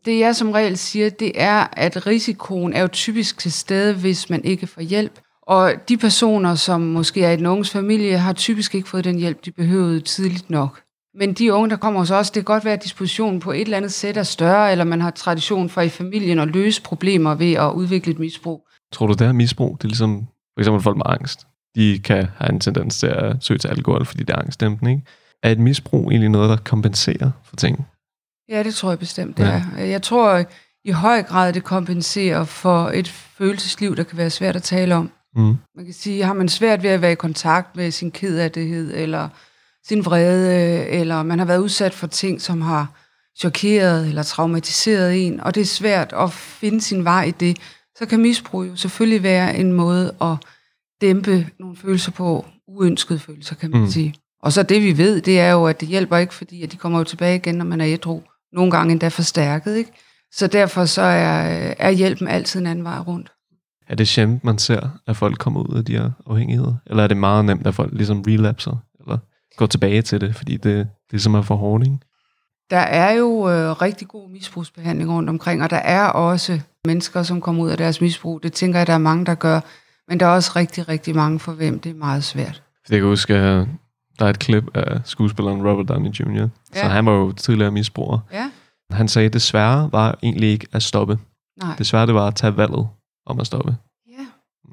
det 0.05 0.19
jeg 0.19 0.35
som 0.35 0.51
regel 0.51 0.77
siger, 0.77 1.09
det 1.09 1.31
er, 1.35 1.67
at 1.73 2.07
risikoen 2.07 2.73
er 2.73 2.81
jo 2.81 2.87
typisk 2.87 3.37
til 3.37 3.51
stede, 3.51 3.93
hvis 3.93 4.29
man 4.29 4.43
ikke 4.43 4.67
får 4.67 4.81
hjælp. 4.81 5.19
Og 5.41 5.73
de 5.89 5.97
personer, 5.97 6.55
som 6.55 6.81
måske 6.81 7.23
er 7.23 7.31
i 7.31 7.35
den 7.35 7.45
unges 7.45 7.69
familie, 7.69 8.17
har 8.17 8.33
typisk 8.33 8.75
ikke 8.75 8.89
fået 8.89 9.03
den 9.03 9.17
hjælp, 9.17 9.45
de 9.45 9.51
behøvede 9.51 10.01
tidligt 10.01 10.49
nok. 10.49 10.81
Men 11.19 11.33
de 11.33 11.53
unge, 11.53 11.69
der 11.69 11.75
kommer 11.75 11.99
hos 11.99 12.11
os, 12.11 12.31
det 12.31 12.45
kan 12.45 12.53
godt 12.53 12.65
være, 12.65 12.73
at 12.73 12.83
dispositionen 12.83 13.39
på 13.39 13.51
et 13.51 13.61
eller 13.61 13.77
andet 13.77 13.93
sæt 13.93 14.17
er 14.17 14.23
større, 14.23 14.71
eller 14.71 14.83
man 14.83 15.01
har 15.01 15.11
tradition 15.11 15.69
for 15.69 15.81
i 15.81 15.89
familien 15.89 16.39
at 16.39 16.47
løse 16.47 16.81
problemer 16.81 17.35
ved 17.35 17.53
at 17.53 17.71
udvikle 17.71 18.11
et 18.11 18.19
misbrug. 18.19 18.67
Tror 18.93 19.07
du, 19.07 19.13
det 19.13 19.21
er 19.27 19.31
misbrug? 19.31 19.77
Det 19.77 19.83
er 19.83 19.87
ligesom, 19.87 20.27
for 20.55 20.61
eksempel 20.61 20.83
folk 20.83 20.97
med 20.97 21.05
angst. 21.05 21.47
De 21.75 21.99
kan 21.99 22.27
have 22.37 22.53
en 22.53 22.59
tendens 22.59 22.99
til 22.99 23.07
at 23.07 23.35
søge 23.39 23.57
til 23.57 23.67
alkohol, 23.67 24.05
fordi 24.05 24.23
det 24.23 24.33
er 24.33 24.39
angstdæmpende, 24.39 24.91
ikke? 24.91 25.03
Er 25.43 25.51
et 25.51 25.59
misbrug 25.59 26.11
egentlig 26.11 26.29
noget, 26.29 26.49
der 26.49 26.57
kompenserer 26.63 27.31
for 27.45 27.55
ting? 27.55 27.87
Ja, 28.49 28.63
det 28.63 28.75
tror 28.75 28.89
jeg 28.89 28.99
bestemt, 28.99 29.37
det 29.37 29.43
Ja. 29.43 29.63
er. 29.77 29.83
Jeg 29.85 30.01
tror 30.01 30.43
i 30.85 30.91
høj 30.91 31.23
grad, 31.23 31.53
det 31.53 31.63
kompenserer 31.63 32.43
for 32.43 32.89
et 32.93 33.07
følelsesliv, 33.07 33.95
der 33.95 34.03
kan 34.03 34.17
være 34.17 34.29
svært 34.29 34.55
at 34.55 34.63
tale 34.63 34.95
om. 34.95 35.11
Mm. 35.35 35.55
Man 35.75 35.85
kan 35.85 35.93
sige, 35.93 36.23
har 36.23 36.33
man 36.33 36.49
svært 36.49 36.83
ved 36.83 36.89
at 36.89 37.01
være 37.01 37.11
i 37.11 37.15
kontakt 37.15 37.75
med 37.75 37.91
sin 37.91 38.11
kedattighed, 38.11 38.93
eller 38.95 39.29
sin 39.87 40.05
vrede, 40.05 40.85
eller 40.87 41.23
man 41.23 41.39
har 41.39 41.45
været 41.45 41.59
udsat 41.59 41.93
for 41.93 42.07
ting, 42.07 42.41
som 42.41 42.61
har 42.61 42.87
chokeret 43.39 44.07
eller 44.07 44.23
traumatiseret 44.23 45.27
en, 45.27 45.39
og 45.39 45.55
det 45.55 45.61
er 45.61 45.65
svært 45.65 46.13
at 46.17 46.33
finde 46.33 46.81
sin 46.81 47.03
vej 47.03 47.23
i 47.23 47.31
det, 47.31 47.57
så 47.97 48.05
kan 48.05 48.19
misbrug 48.19 48.63
jo 48.67 48.75
selvfølgelig 48.75 49.23
være 49.23 49.57
en 49.57 49.73
måde 49.73 50.15
at 50.21 50.35
dæmpe 51.01 51.47
nogle 51.59 51.77
følelser 51.77 52.11
på, 52.11 52.45
uønskede 52.67 53.19
følelser, 53.19 53.55
kan 53.55 53.71
man 53.71 53.81
mm. 53.81 53.87
sige. 53.89 54.15
Og 54.43 54.53
så 54.53 54.63
det 54.63 54.83
vi 54.83 54.97
ved, 54.97 55.21
det 55.21 55.39
er 55.39 55.51
jo, 55.51 55.65
at 55.65 55.79
det 55.79 55.87
hjælper 55.87 56.17
ikke, 56.17 56.33
fordi 56.33 56.63
at 56.63 56.71
de 56.71 56.77
kommer 56.77 56.97
jo 56.97 57.03
tilbage 57.03 57.35
igen, 57.35 57.55
når 57.55 57.65
man 57.65 57.81
er 57.81 57.87
ædru. 57.87 58.21
Nogle 58.53 58.71
gange 58.71 58.91
endda 58.91 59.07
forstærket, 59.07 59.75
ikke? 59.75 59.91
Så 60.31 60.47
derfor 60.47 60.85
så 60.85 61.01
er, 61.01 61.73
er 61.77 61.91
hjælpen 61.91 62.27
altid 62.27 62.59
en 62.59 62.67
anden 62.67 62.85
vej 62.85 62.99
rundt. 62.99 63.31
Er 63.87 63.95
det 63.95 64.07
sjældent, 64.07 64.43
man 64.43 64.57
ser, 64.57 64.89
at 65.07 65.17
folk 65.17 65.37
kommer 65.37 65.61
ud 65.61 65.77
af 65.77 65.85
de 65.85 65.97
her 65.97 66.11
afhængigheder? 66.25 66.75
Eller 66.85 67.03
er 67.03 67.07
det 67.07 67.17
meget 67.17 67.45
nemt, 67.45 67.67
at 67.67 67.75
folk 67.75 67.93
ligesom 67.93 68.21
relapser? 68.27 68.77
Eller 68.99 69.17
går 69.57 69.65
tilbage 69.65 70.01
til 70.01 70.21
det, 70.21 70.35
fordi 70.35 70.57
det, 70.57 70.87
det 71.11 71.21
som 71.21 71.33
er 71.33 71.41
for 71.41 71.55
hårdt, 71.55 71.83
ikke? 71.83 71.97
Der 72.69 72.77
er 72.77 73.11
jo 73.11 73.49
øh, 73.49 73.71
rigtig 73.71 74.07
god 74.07 74.29
misbrugsbehandling 74.29 75.11
rundt 75.11 75.29
omkring, 75.29 75.63
og 75.63 75.69
der 75.69 75.77
er 75.77 76.07
også 76.07 76.59
mennesker, 76.85 77.23
som 77.23 77.41
kommer 77.41 77.63
ud 77.63 77.69
af 77.69 77.77
deres 77.77 78.01
misbrug. 78.01 78.43
Det 78.43 78.53
tænker 78.53 78.79
jeg, 78.79 78.87
der 78.87 78.93
er 78.93 78.97
mange, 78.97 79.25
der 79.25 79.35
gør. 79.35 79.59
Men 80.07 80.19
der 80.19 80.25
er 80.25 80.29
også 80.29 80.51
rigtig, 80.55 80.89
rigtig 80.89 81.15
mange, 81.15 81.39
for 81.39 81.51
hvem 81.51 81.79
det 81.79 81.89
er 81.89 81.95
meget 81.95 82.23
svært. 82.23 82.63
Jeg 82.89 82.99
kan 82.99 83.07
huske, 83.07 83.35
at 83.35 83.67
der 84.19 84.25
er 84.25 84.29
et 84.29 84.39
klip 84.39 84.63
af 84.77 85.01
skuespilleren 85.05 85.67
Robert 85.67 85.87
Downey 85.89 86.09
Jr., 86.09 86.39
ja. 86.41 86.47
så 86.73 86.85
han 86.85 87.05
var 87.05 87.11
jo 87.11 87.31
tidligere 87.31 87.71
misbruger. 87.71 88.19
Ja, 88.33 88.51
Han 88.91 89.07
sagde, 89.07 89.25
at 89.25 89.33
det 89.33 89.41
svære 89.41 89.89
var 89.91 90.17
egentlig 90.23 90.49
ikke 90.49 90.67
at 90.71 90.83
stoppe. 90.83 91.19
nej. 91.63 91.75
Det 91.77 91.85
svære, 91.87 92.05
det 92.07 92.15
var 92.15 92.27
at 92.27 92.35
tage 92.35 92.57
valget 92.57 92.87
om 93.25 93.39
at 93.39 93.47
stoppe. 93.47 93.75
Ja, 94.11 94.25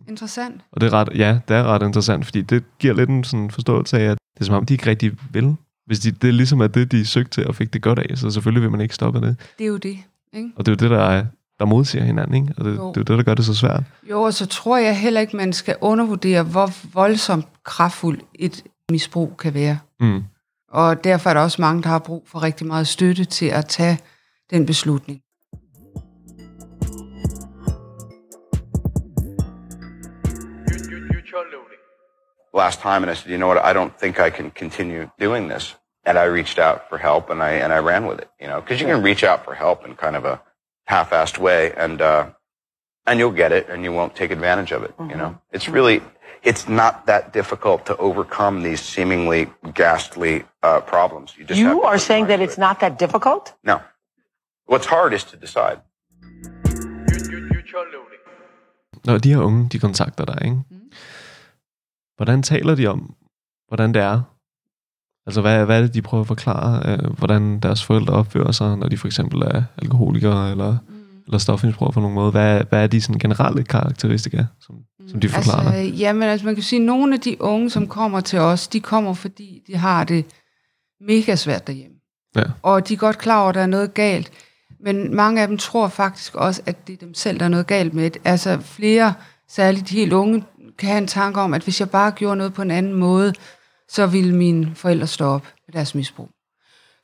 interessant. 0.09 0.61
Og 0.73 0.81
det 0.81 0.87
er 0.87 0.93
ret, 0.93 1.09
ja, 1.15 1.39
det 1.49 1.57
er 1.57 1.65
ret 1.65 1.83
interessant, 1.83 2.25
fordi 2.25 2.43
det 2.43 2.65
giver 2.79 2.95
lidt 2.95 3.11
en 3.11 3.25
sådan 3.25 3.51
forståelse 3.51 3.99
af, 3.99 4.05
at 4.11 4.19
det 4.35 4.41
er 4.41 4.45
som 4.45 4.55
om, 4.55 4.67
de 4.67 4.75
ikke 4.75 4.87
rigtig 4.87 5.13
vil. 5.31 5.57
Hvis 5.87 6.01
de, 6.01 6.11
det 6.11 6.35
ligesom 6.35 6.61
er 6.61 6.67
det, 6.67 6.93
de 6.93 7.07
søgte 7.07 7.31
til 7.31 7.47
og 7.47 7.55
fik 7.55 7.73
det 7.73 7.83
godt 7.83 7.99
af, 7.99 8.19
så 8.19 8.31
selvfølgelig 8.31 8.63
vil 8.63 8.71
man 8.71 8.81
ikke 8.81 8.95
stoppe 8.95 9.21
det. 9.21 9.37
Det 9.59 9.65
er 9.65 9.69
jo 9.69 9.77
det, 9.77 9.99
ikke? 10.33 10.51
Og 10.57 10.67
det 10.67 10.73
er 10.73 10.77
jo 10.77 10.89
det, 10.89 10.99
der, 10.99 11.05
er, 11.05 11.25
der 11.59 11.65
modsiger 11.67 12.05
hinanden, 12.05 12.35
ikke? 12.35 12.55
Og 12.59 12.65
det, 12.65 12.73
det 12.73 12.79
er 12.79 12.83
Jo. 12.83 12.87
jo 12.97 13.03
det, 13.03 13.09
der 13.09 13.23
gør 13.23 13.35
det 13.35 13.45
så 13.45 13.55
svært. 13.55 13.83
Jo, 14.11 14.23
og 14.23 14.35
så 14.35 14.47
tror 14.47 14.77
jeg 14.77 14.99
heller 15.01 15.21
ikke, 15.21 15.37
man 15.37 15.53
skal 15.53 15.77
undervurdere, 15.81 16.43
hvor 16.43 16.71
voldsomt 16.95 17.47
kraftfuldt 17.65 18.23
et 18.35 18.63
misbrug 18.91 19.37
kan 19.37 19.55
være. 19.55 19.79
Mm. 20.01 20.25
Og 20.69 21.05
derfor 21.05 21.31
er 21.31 21.35
der 21.35 21.41
også 21.41 21.61
mange, 21.61 21.83
der 21.83 21.89
har 21.89 21.99
brug 21.99 22.25
for 22.27 22.43
rigtig 22.43 22.67
meget 22.67 22.89
støtte 22.89 23.25
til 23.25 23.47
at 23.47 23.67
tage 23.67 23.99
den 24.51 24.67
beslutning. 24.67 25.21
last 32.57 32.81
time 32.81 33.03
and 33.03 33.11
I 33.11 33.15
said, 33.15 33.31
you 33.33 33.37
know 33.37 33.49
what, 33.49 33.59
I 33.59 33.73
don't 33.73 33.99
think 33.99 34.21
I 34.21 34.31
can 34.31 34.51
continue 34.51 35.11
doing 35.19 35.49
this. 35.49 35.75
And 36.05 36.17
I 36.17 36.27
reached 36.27 36.59
out 36.61 36.89
for 36.89 36.99
help 36.99 37.31
and 37.31 37.43
I, 37.43 37.51
and 37.65 37.73
I 37.73 37.79
ran 37.79 38.07
with 38.07 38.19
it, 38.21 38.29
you 38.41 38.47
know, 38.47 38.61
cause 38.63 38.81
you 38.81 38.87
can 38.87 39.03
reach 39.03 39.25
out 39.25 39.45
for 39.45 39.55
help 39.55 39.85
in 39.87 39.97
kind 39.97 40.17
of 40.17 40.25
a 40.25 40.41
half-assed 40.87 41.39
way 41.39 41.73
and, 41.77 42.01
uh, 42.01 42.27
and 43.07 43.19
you'll 43.19 43.33
get 43.33 43.53
it 43.53 43.69
and 43.69 43.83
you 43.83 43.93
won't 43.93 44.15
take 44.15 44.31
advantage 44.31 44.71
of 44.71 44.83
it, 44.85 44.95
you 45.11 45.17
know, 45.17 45.37
it's 45.53 45.69
really, 45.69 46.01
it's 46.43 46.69
not 46.69 46.95
that 47.07 47.33
difficult 47.35 47.85
to 47.87 47.95
overcome 47.97 48.63
these 48.63 48.83
seemingly 48.83 49.47
ghastly, 49.75 50.35
uh, 50.63 50.81
problems. 50.81 51.37
You 51.39 51.45
just 51.47 51.61
have 51.61 51.71
You 51.71 51.83
are 51.83 51.99
saying 51.99 52.27
that 52.29 52.41
it's 52.41 52.55
it. 52.55 52.59
not 52.59 52.77
that 52.81 52.99
difficult? 53.01 53.55
No. 53.65 53.77
What's 54.73 54.87
hard 54.87 55.13
is 55.13 55.25
to 55.25 55.37
decide. 55.37 55.79
Når 59.05 59.19
de 59.19 59.35
her 59.35 59.43
unge, 59.43 59.69
de 59.69 59.79
kontakter 59.79 60.25
dig, 60.25 60.39
ikke? 60.45 60.57
Hvordan 62.17 62.43
taler 62.43 62.75
de 62.75 62.87
om, 62.87 63.15
hvordan 63.69 63.95
det 63.95 64.03
er? 64.03 64.23
Altså, 65.27 65.41
hvad, 65.41 65.65
hvad 65.65 65.79
er 65.79 65.83
det, 65.83 65.95
de 65.95 66.03
prøver 66.03 66.21
at 66.21 66.27
forklare? 66.27 66.83
Øh, 66.93 67.19
hvordan 67.19 67.61
deres 67.61 67.85
forældre 67.85 68.15
opfører 68.15 68.53
sig, 68.53 68.79
når 68.79 68.89
de 68.89 68.97
for 68.97 69.07
eksempel 69.07 69.43
er 69.43 69.63
alkoholikere, 69.83 70.51
eller 70.51 70.77
eller 71.27 71.39
stofmisbrugere 71.39 71.93
på 71.93 72.01
nogen 72.01 72.15
måde. 72.15 72.31
Hvad, 72.31 72.65
hvad 72.69 72.83
er 72.83 72.87
de 72.87 73.01
sådan 73.01 73.19
generelle 73.19 73.65
karakteristika, 73.65 74.45
som, 74.61 74.77
som 75.09 75.21
de 75.21 75.29
forklarer 75.29 75.71
dig? 75.71 75.75
Altså, 75.75 75.95
jamen, 75.95 76.23
altså 76.23 76.47
man 76.47 76.55
kan 76.55 76.65
sige, 76.65 76.81
at 76.81 76.87
nogle 76.87 77.15
af 77.15 77.21
de 77.21 77.43
unge, 77.43 77.71
som 77.71 77.87
kommer 77.87 78.21
til 78.21 78.39
os, 78.39 78.69
de 78.69 78.81
kommer, 78.81 79.15
fordi 79.15 79.63
de 79.67 79.77
har 79.77 80.05
det 80.05 80.25
mega 81.01 81.37
svært 81.37 81.67
derhjemme. 81.67 81.97
Ja. 82.37 82.43
Og 82.63 82.89
de 82.89 82.95
er 82.95 82.99
godt 82.99 83.19
klar 83.19 83.41
over, 83.41 83.49
at 83.49 83.55
der 83.55 83.61
er 83.61 83.67
noget 83.67 83.95
galt. 83.95 84.31
Men 84.81 85.17
mange 85.17 85.43
af 85.43 85.49
dem 85.49 85.59
tror 85.59 85.89
faktisk 85.89 86.35
også, 86.35 86.63
at 86.67 86.87
det 86.87 86.93
er 86.93 86.97
dem 86.97 87.15
selv, 87.15 87.39
der 87.39 87.45
er 87.45 87.49
noget 87.49 87.67
galt 87.67 87.95
med. 87.95 88.11
Altså 88.25 88.61
flere, 88.61 89.15
særligt 89.49 89.89
de 89.89 89.95
helt 89.95 90.13
unge, 90.13 90.45
kan 90.79 90.89
have 90.89 90.99
en 90.99 91.07
tanke 91.07 91.41
om, 91.41 91.55
at 91.55 91.63
hvis 91.63 91.81
jeg 91.81 91.91
bare 91.91 92.11
gjorde 92.11 92.37
noget 92.37 92.55
på 92.55 92.63
en 92.63 92.71
anden 92.71 92.95
måde, 92.95 93.33
så 93.89 94.07
ville 94.07 94.37
mine 94.37 94.75
forældre 94.75 95.07
stoppe 95.07 95.49
med 95.67 95.73
deres 95.73 95.95
misbrug. 95.95 96.29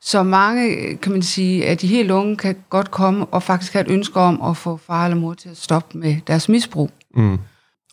Så 0.03 0.23
mange, 0.23 0.97
kan 0.97 1.11
man 1.11 1.21
sige, 1.21 1.65
at 1.65 1.81
de 1.81 1.87
helt 1.87 2.11
unge 2.11 2.37
kan 2.37 2.63
godt 2.69 2.91
komme 2.91 3.25
og 3.25 3.43
faktisk 3.43 3.73
have 3.73 3.85
et 3.85 3.91
ønske 3.91 4.19
om 4.19 4.41
at 4.41 4.57
få 4.57 4.77
far 4.77 5.05
eller 5.05 5.17
mor 5.17 5.33
til 5.33 5.49
at 5.49 5.57
stoppe 5.57 5.97
med 5.97 6.17
deres 6.27 6.49
misbrug. 6.49 6.91
Mm. 7.15 7.37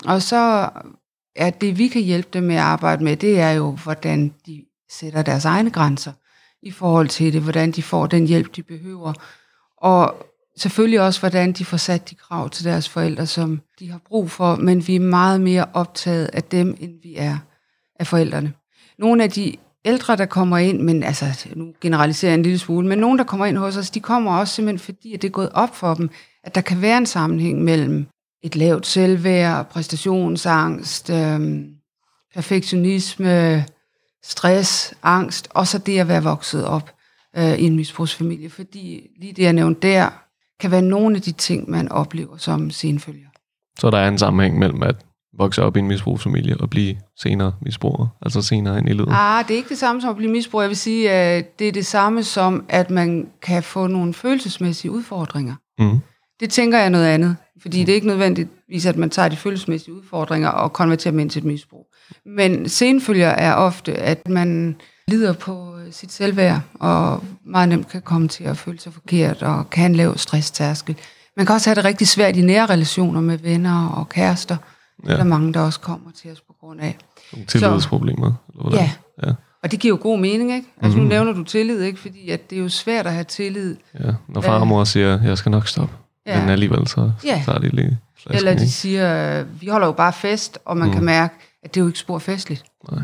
Og 0.04 0.22
så 0.22 0.68
er 1.36 1.50
det, 1.50 1.78
vi 1.78 1.88
kan 1.88 2.02
hjælpe 2.02 2.28
dem 2.32 2.42
med 2.42 2.54
at 2.54 2.60
arbejde 2.60 3.04
med, 3.04 3.16
det 3.16 3.40
er 3.40 3.50
jo, 3.50 3.70
hvordan 3.70 4.34
de 4.46 4.64
sætter 4.90 5.22
deres 5.22 5.44
egne 5.44 5.70
grænser 5.70 6.12
i 6.62 6.70
forhold 6.70 7.08
til 7.08 7.32
det, 7.32 7.42
hvordan 7.42 7.70
de 7.70 7.82
får 7.82 8.06
den 8.06 8.26
hjælp, 8.26 8.56
de 8.56 8.62
behøver, 8.62 9.12
og 9.76 10.14
selvfølgelig 10.56 11.00
også, 11.00 11.20
hvordan 11.20 11.52
de 11.52 11.64
får 11.64 11.76
sat 11.76 12.10
de 12.10 12.14
krav 12.14 12.50
til 12.50 12.64
deres 12.64 12.88
forældre, 12.88 13.26
som 13.26 13.60
de 13.78 13.90
har 13.90 14.00
brug 14.06 14.30
for, 14.30 14.56
men 14.56 14.86
vi 14.86 14.96
er 14.96 15.00
meget 15.00 15.40
mere 15.40 15.66
optaget 15.72 16.30
af 16.32 16.42
dem, 16.42 16.76
end 16.80 16.92
vi 17.02 17.14
er 17.16 17.38
af 18.00 18.06
forældrene. 18.06 18.52
Nogle 18.98 19.22
af 19.22 19.30
de 19.30 19.56
ældre, 19.88 20.16
der 20.16 20.26
kommer 20.26 20.58
ind, 20.58 20.80
men 20.80 21.02
altså, 21.02 21.48
nu 21.54 21.72
generaliserer 21.80 22.30
jeg 22.30 22.38
en 22.38 22.42
lille 22.42 22.58
smule, 22.58 22.88
men 22.88 22.98
nogen, 22.98 23.18
der 23.18 23.24
kommer 23.24 23.46
ind 23.46 23.56
hos 23.56 23.76
os, 23.76 23.90
de 23.90 24.00
kommer 24.00 24.38
også 24.38 24.54
simpelthen 24.54 24.78
fordi, 24.94 25.14
at 25.14 25.22
det 25.22 25.28
er 25.28 25.32
gået 25.32 25.50
op 25.54 25.76
for 25.76 25.94
dem, 25.94 26.10
at 26.44 26.54
der 26.54 26.60
kan 26.60 26.82
være 26.82 26.98
en 26.98 27.06
sammenhæng 27.06 27.64
mellem 27.64 28.06
et 28.42 28.56
lavt 28.56 28.86
selvværd, 28.86 29.70
præstationsangst, 29.70 31.10
øhm, 31.10 31.66
perfektionisme, 32.34 33.64
stress, 34.24 34.94
angst, 35.02 35.48
og 35.50 35.66
så 35.66 35.78
det 35.78 35.98
at 35.98 36.08
være 36.08 36.22
vokset 36.22 36.64
op 36.64 36.90
øh, 37.36 37.58
i 37.58 37.64
en 37.64 37.76
misbrugsfamilie. 37.76 38.50
Fordi 38.50 39.10
lige 39.20 39.32
det, 39.32 39.42
jeg 39.42 39.52
nævnte 39.52 39.88
der, 39.88 40.08
kan 40.60 40.70
være 40.70 40.82
nogle 40.82 41.16
af 41.16 41.22
de 41.22 41.32
ting, 41.32 41.70
man 41.70 41.92
oplever 41.92 42.36
som 42.36 42.70
senfølger. 42.70 43.28
Så 43.78 43.90
der 43.90 43.98
er 43.98 44.08
en 44.08 44.18
sammenhæng 44.18 44.58
mellem 44.58 44.82
at 44.82 44.96
vokse 45.38 45.62
op 45.62 45.76
i 45.76 45.78
en 45.78 45.88
misbrugsfamilie 45.88 46.56
og 46.56 46.70
blive 46.70 46.96
senere 47.16 47.52
misbruger, 47.62 48.06
altså 48.22 48.42
senere 48.42 48.78
ind 48.78 48.88
i 48.88 48.92
livet. 48.92 49.08
Ah, 49.10 49.44
det 49.48 49.54
er 49.54 49.56
ikke 49.56 49.68
det 49.68 49.78
samme 49.78 50.00
som 50.00 50.10
at 50.10 50.16
blive 50.16 50.32
misbruger. 50.32 50.62
Jeg 50.62 50.68
vil 50.68 50.76
sige, 50.76 51.10
at 51.10 51.58
det 51.58 51.68
er 51.68 51.72
det 51.72 51.86
samme 51.86 52.22
som, 52.22 52.64
at 52.68 52.90
man 52.90 53.28
kan 53.42 53.62
få 53.62 53.86
nogle 53.86 54.14
følelsesmæssige 54.14 54.90
udfordringer. 54.90 55.54
Mm. 55.78 55.98
Det 56.40 56.50
tænker 56.50 56.78
jeg 56.78 56.84
er 56.84 56.90
noget 56.90 57.06
andet, 57.06 57.36
fordi 57.62 57.80
det 57.80 57.88
er 57.88 57.94
ikke 57.94 58.06
nødvendigvis, 58.06 58.86
at 58.86 58.96
man 58.96 59.10
tager 59.10 59.28
de 59.28 59.36
følelsesmæssige 59.36 59.94
udfordringer 59.94 60.48
og 60.48 60.72
konverterer 60.72 61.10
dem 61.10 61.20
ind 61.20 61.30
til 61.30 61.40
et 61.40 61.44
misbrug. 61.44 61.86
Men 62.26 62.68
senfølger 62.68 63.28
er 63.28 63.54
ofte, 63.54 63.94
at 63.94 64.28
man 64.28 64.76
lider 65.08 65.32
på 65.32 65.76
øh, 65.78 65.92
sit 65.92 66.12
selvværd, 66.12 66.60
og 66.74 67.24
meget 67.44 67.68
nemt 67.68 67.88
kan 67.88 68.02
komme 68.02 68.28
til 68.28 68.44
at 68.44 68.56
føle 68.56 68.80
sig 68.80 68.92
forkert, 68.92 69.42
og 69.42 69.70
kan 69.70 69.94
lave 69.94 70.18
stresstærskel. 70.18 70.96
Man 71.36 71.46
kan 71.46 71.54
også 71.54 71.70
have 71.70 71.74
det 71.74 71.84
rigtig 71.84 72.08
svært 72.08 72.36
i 72.36 72.42
nære 72.42 72.66
relationer 72.66 73.20
med 73.20 73.38
venner 73.38 73.88
og 73.88 74.08
kærester. 74.08 74.56
Ja. 75.06 75.12
Der 75.12 75.18
er 75.18 75.24
mange, 75.24 75.54
der 75.54 75.60
også 75.60 75.80
kommer 75.80 76.10
til 76.10 76.32
os 76.32 76.40
på 76.40 76.54
grund 76.60 76.80
af. 76.80 76.98
Tillidsproblemer? 77.46 78.32
Eller 78.48 78.62
hvordan? 78.62 78.78
Ja. 78.78 79.28
ja. 79.28 79.32
Og 79.62 79.70
det 79.70 79.80
giver 79.80 79.94
jo 79.94 80.02
god 80.02 80.18
mening, 80.18 80.52
ikke? 80.54 80.68
Altså 80.80 80.98
mm. 80.98 81.04
nu 81.04 81.08
nævner 81.08 81.32
du 81.32 81.44
tillid, 81.44 81.82
ikke? 81.82 81.98
Fordi 81.98 82.30
at 82.30 82.50
det 82.50 82.58
er 82.58 82.62
jo 82.62 82.68
svært 82.68 83.06
at 83.06 83.12
have 83.12 83.24
tillid. 83.24 83.76
Ja, 84.00 84.12
når 84.28 84.40
far 84.40 84.60
og 84.60 84.66
mor 84.66 84.84
siger, 84.84 85.22
jeg 85.22 85.38
skal 85.38 85.50
nok 85.50 85.68
stoppe. 85.68 85.94
Ja. 86.26 86.40
Men 86.40 86.48
alligevel 86.48 86.88
så 86.88 87.12
ja. 87.24 87.42
tager 87.44 87.58
de 87.58 87.68
lige 87.68 87.98
flasken, 88.16 88.36
Eller 88.36 88.54
de 88.54 88.62
ikke? 88.62 88.72
siger, 88.72 89.42
vi 89.42 89.66
holder 89.66 89.86
jo 89.86 89.92
bare 89.92 90.12
fest, 90.12 90.58
og 90.64 90.76
man 90.76 90.88
mm. 90.88 90.94
kan 90.94 91.04
mærke, 91.04 91.34
at 91.62 91.74
det 91.74 91.80
er 91.80 91.84
jo 91.84 91.88
ikke 91.88 91.98
spor 91.98 92.18
festligt. 92.18 92.64
Nej. 92.92 93.02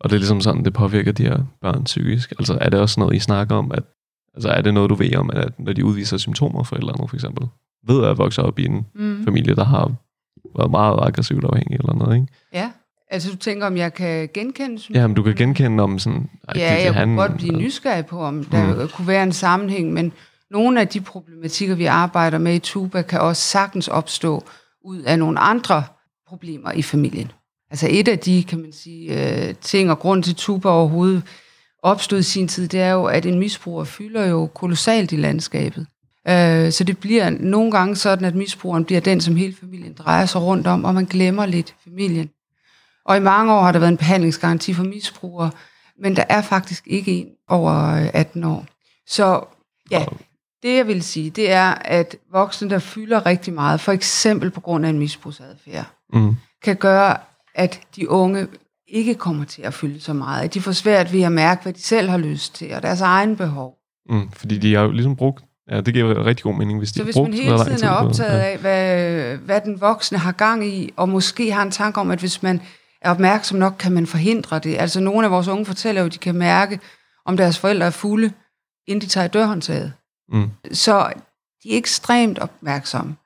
Og 0.00 0.10
det 0.10 0.16
er 0.16 0.18
ligesom 0.18 0.40
sådan, 0.40 0.64
det 0.64 0.72
påvirker 0.72 1.12
de 1.12 1.22
her 1.22 1.38
børn 1.60 1.84
psykisk. 1.84 2.32
Altså 2.38 2.58
er 2.60 2.68
det 2.70 2.80
også 2.80 3.00
noget, 3.00 3.16
I 3.16 3.18
snakker 3.18 3.56
om, 3.56 3.72
at 3.72 3.82
altså, 4.34 4.48
er 4.48 4.60
det 4.60 4.74
noget, 4.74 4.90
du 4.90 4.94
ved 4.94 5.16
om, 5.16 5.30
at 5.30 5.58
når 5.58 5.72
de 5.72 5.84
udviser 5.84 6.16
symptomer 6.16 6.62
for 6.62 6.76
et 6.76 6.80
eller 6.80 6.92
andet, 6.92 7.10
for 7.10 7.16
eksempel? 7.16 7.46
Ved 7.86 8.04
at 8.04 8.18
vokse 8.18 8.42
op 8.42 8.58
i 8.58 8.64
en 8.64 8.86
mm. 8.94 9.24
familie, 9.24 9.54
der 9.54 9.64
har 9.64 9.92
været 10.58 10.70
meget 10.70 10.98
aggressivt 11.02 11.44
afhængig 11.44 11.78
eller 11.78 11.94
noget, 11.94 12.16
ikke? 12.16 12.26
Ja, 12.52 12.70
altså 13.10 13.30
du 13.30 13.36
tænker, 13.36 13.66
om 13.66 13.76
jeg 13.76 13.94
kan 13.94 14.28
genkende 14.34 14.82
Ja, 14.94 15.06
men 15.06 15.16
du 15.16 15.22
kan 15.22 15.34
genkende 15.34 15.82
om 15.82 15.98
sådan... 15.98 16.30
Ja, 16.48 16.52
det, 16.52 16.78
det, 16.78 16.84
jeg 16.84 16.94
han, 16.94 17.08
kunne 17.08 17.16
godt 17.16 17.36
blive 17.36 17.56
nysgerrig 17.56 18.06
på, 18.06 18.20
om 18.20 18.44
der 18.44 18.82
mm. 18.82 18.88
kunne 18.88 19.08
være 19.08 19.22
en 19.22 19.32
sammenhæng, 19.32 19.92
men 19.92 20.12
nogle 20.50 20.80
af 20.80 20.88
de 20.88 21.00
problematikker, 21.00 21.74
vi 21.74 21.84
arbejder 21.84 22.38
med 22.38 22.54
i 22.54 22.58
Tuba, 22.58 23.02
kan 23.02 23.20
også 23.20 23.42
sagtens 23.42 23.88
opstå 23.88 24.44
ud 24.84 25.02
af 25.02 25.18
nogle 25.18 25.38
andre 25.38 25.84
problemer 26.28 26.72
i 26.72 26.82
familien. 26.82 27.32
Altså 27.70 27.86
et 27.90 28.08
af 28.08 28.18
de, 28.18 28.44
kan 28.44 28.60
man 28.60 28.72
sige, 28.72 29.48
øh, 29.48 29.54
ting 29.54 29.90
og 29.90 29.98
grund 29.98 30.22
til 30.22 30.34
Tuba 30.34 30.68
overhovedet 30.68 31.22
opstod 31.82 32.18
i 32.18 32.22
sin 32.22 32.48
tid, 32.48 32.68
det 32.68 32.80
er 32.80 32.92
jo, 32.92 33.04
at 33.04 33.26
en 33.26 33.38
misbruger 33.38 33.84
fylder 33.84 34.26
jo 34.26 34.46
kolossalt 34.46 35.12
i 35.12 35.16
landskabet. 35.16 35.86
Øh, 36.28 36.72
så 36.72 36.84
det 36.84 36.98
bliver 36.98 37.30
nogle 37.30 37.70
gange 37.70 37.96
sådan, 37.96 38.24
at 38.24 38.34
misbrugeren 38.34 38.84
bliver 38.84 39.00
den, 39.00 39.20
som 39.20 39.36
hele 39.36 39.56
familien 39.60 39.92
drejer 39.92 40.26
sig 40.26 40.42
rundt 40.42 40.66
om, 40.66 40.84
og 40.84 40.94
man 40.94 41.04
glemmer 41.04 41.46
lidt 41.46 41.74
familien. 41.84 42.30
Og 43.04 43.16
i 43.16 43.20
mange 43.20 43.52
år 43.52 43.62
har 43.62 43.72
der 43.72 43.78
været 43.78 43.92
en 43.92 43.96
behandlingsgaranti 43.96 44.74
for 44.74 44.84
misbrugere, 44.84 45.50
men 46.02 46.16
der 46.16 46.24
er 46.28 46.42
faktisk 46.42 46.86
ikke 46.86 47.12
en 47.12 47.28
over 47.48 47.72
18 48.14 48.44
år. 48.44 48.66
Så 49.06 49.44
ja, 49.90 50.04
det 50.62 50.76
jeg 50.76 50.86
vil 50.86 51.02
sige, 51.02 51.30
det 51.30 51.50
er, 51.50 51.70
at 51.70 52.16
voksne, 52.32 52.70
der 52.70 52.78
fylder 52.78 53.26
rigtig 53.26 53.54
meget, 53.54 53.80
for 53.80 53.92
eksempel 53.92 54.50
på 54.50 54.60
grund 54.60 54.86
af 54.86 54.90
en 54.90 54.98
misbrugsadfærd, 54.98 55.86
mm. 56.12 56.36
kan 56.62 56.76
gøre, 56.76 57.16
at 57.54 57.80
de 57.96 58.10
unge 58.10 58.46
ikke 58.88 59.14
kommer 59.14 59.44
til 59.44 59.62
at 59.62 59.74
fylde 59.74 60.00
så 60.00 60.12
meget. 60.12 60.44
At 60.44 60.54
de 60.54 60.60
får 60.60 60.72
svært 60.72 61.12
ved 61.12 61.22
at 61.22 61.32
mærke, 61.32 61.62
hvad 61.62 61.72
de 61.72 61.82
selv 61.82 62.08
har 62.08 62.18
lyst 62.18 62.54
til, 62.54 62.74
og 62.74 62.82
deres 62.82 63.00
egen 63.00 63.36
behov. 63.36 63.74
Mm, 64.10 64.30
fordi 64.32 64.58
de 64.58 64.74
har 64.74 64.82
jo 64.82 64.90
ligesom 64.90 65.16
brugt, 65.16 65.44
ja, 65.70 65.80
det 65.80 65.94
giver 65.94 66.26
rigtig 66.26 66.42
god 66.42 66.54
mening, 66.54 66.78
hvis 66.78 66.92
de 66.92 66.98
Så 66.98 67.04
hvis 67.04 67.16
man 67.16 67.32
hele 67.32 67.64
tiden 67.64 67.84
er 67.84 67.90
optaget 67.90 68.38
af, 68.38 68.58
hvad, 68.58 69.36
hvad 69.36 69.60
den 69.60 69.80
voksne 69.80 70.18
har 70.18 70.32
gang 70.32 70.66
i, 70.66 70.92
og 70.96 71.08
måske 71.08 71.52
har 71.52 71.62
en 71.62 71.70
tanke 71.70 72.00
om, 72.00 72.10
at 72.10 72.18
hvis 72.18 72.42
man 72.42 72.62
er 73.02 73.10
opmærksom 73.10 73.58
nok, 73.58 73.74
kan 73.78 73.92
man 73.92 74.06
forhindre 74.06 74.58
det. 74.58 74.76
Altså 74.78 75.00
nogle 75.00 75.24
af 75.24 75.30
vores 75.30 75.48
unge 75.48 75.66
fortæller 75.66 76.00
jo, 76.00 76.06
at 76.06 76.12
de 76.12 76.18
kan 76.18 76.34
mærke, 76.34 76.80
om 77.26 77.36
deres 77.36 77.58
forældre 77.58 77.86
er 77.86 77.90
fulde, 77.90 78.32
inden 78.86 79.00
de 79.00 79.06
tager 79.06 79.24
i 79.24 79.28
dørhåndtaget. 79.28 79.92
Mm. 80.32 80.50
Så 80.72 81.12
de 81.62 81.72
er 81.72 81.76
ekstremt 81.76 82.38
opmærksomme. 82.38 83.16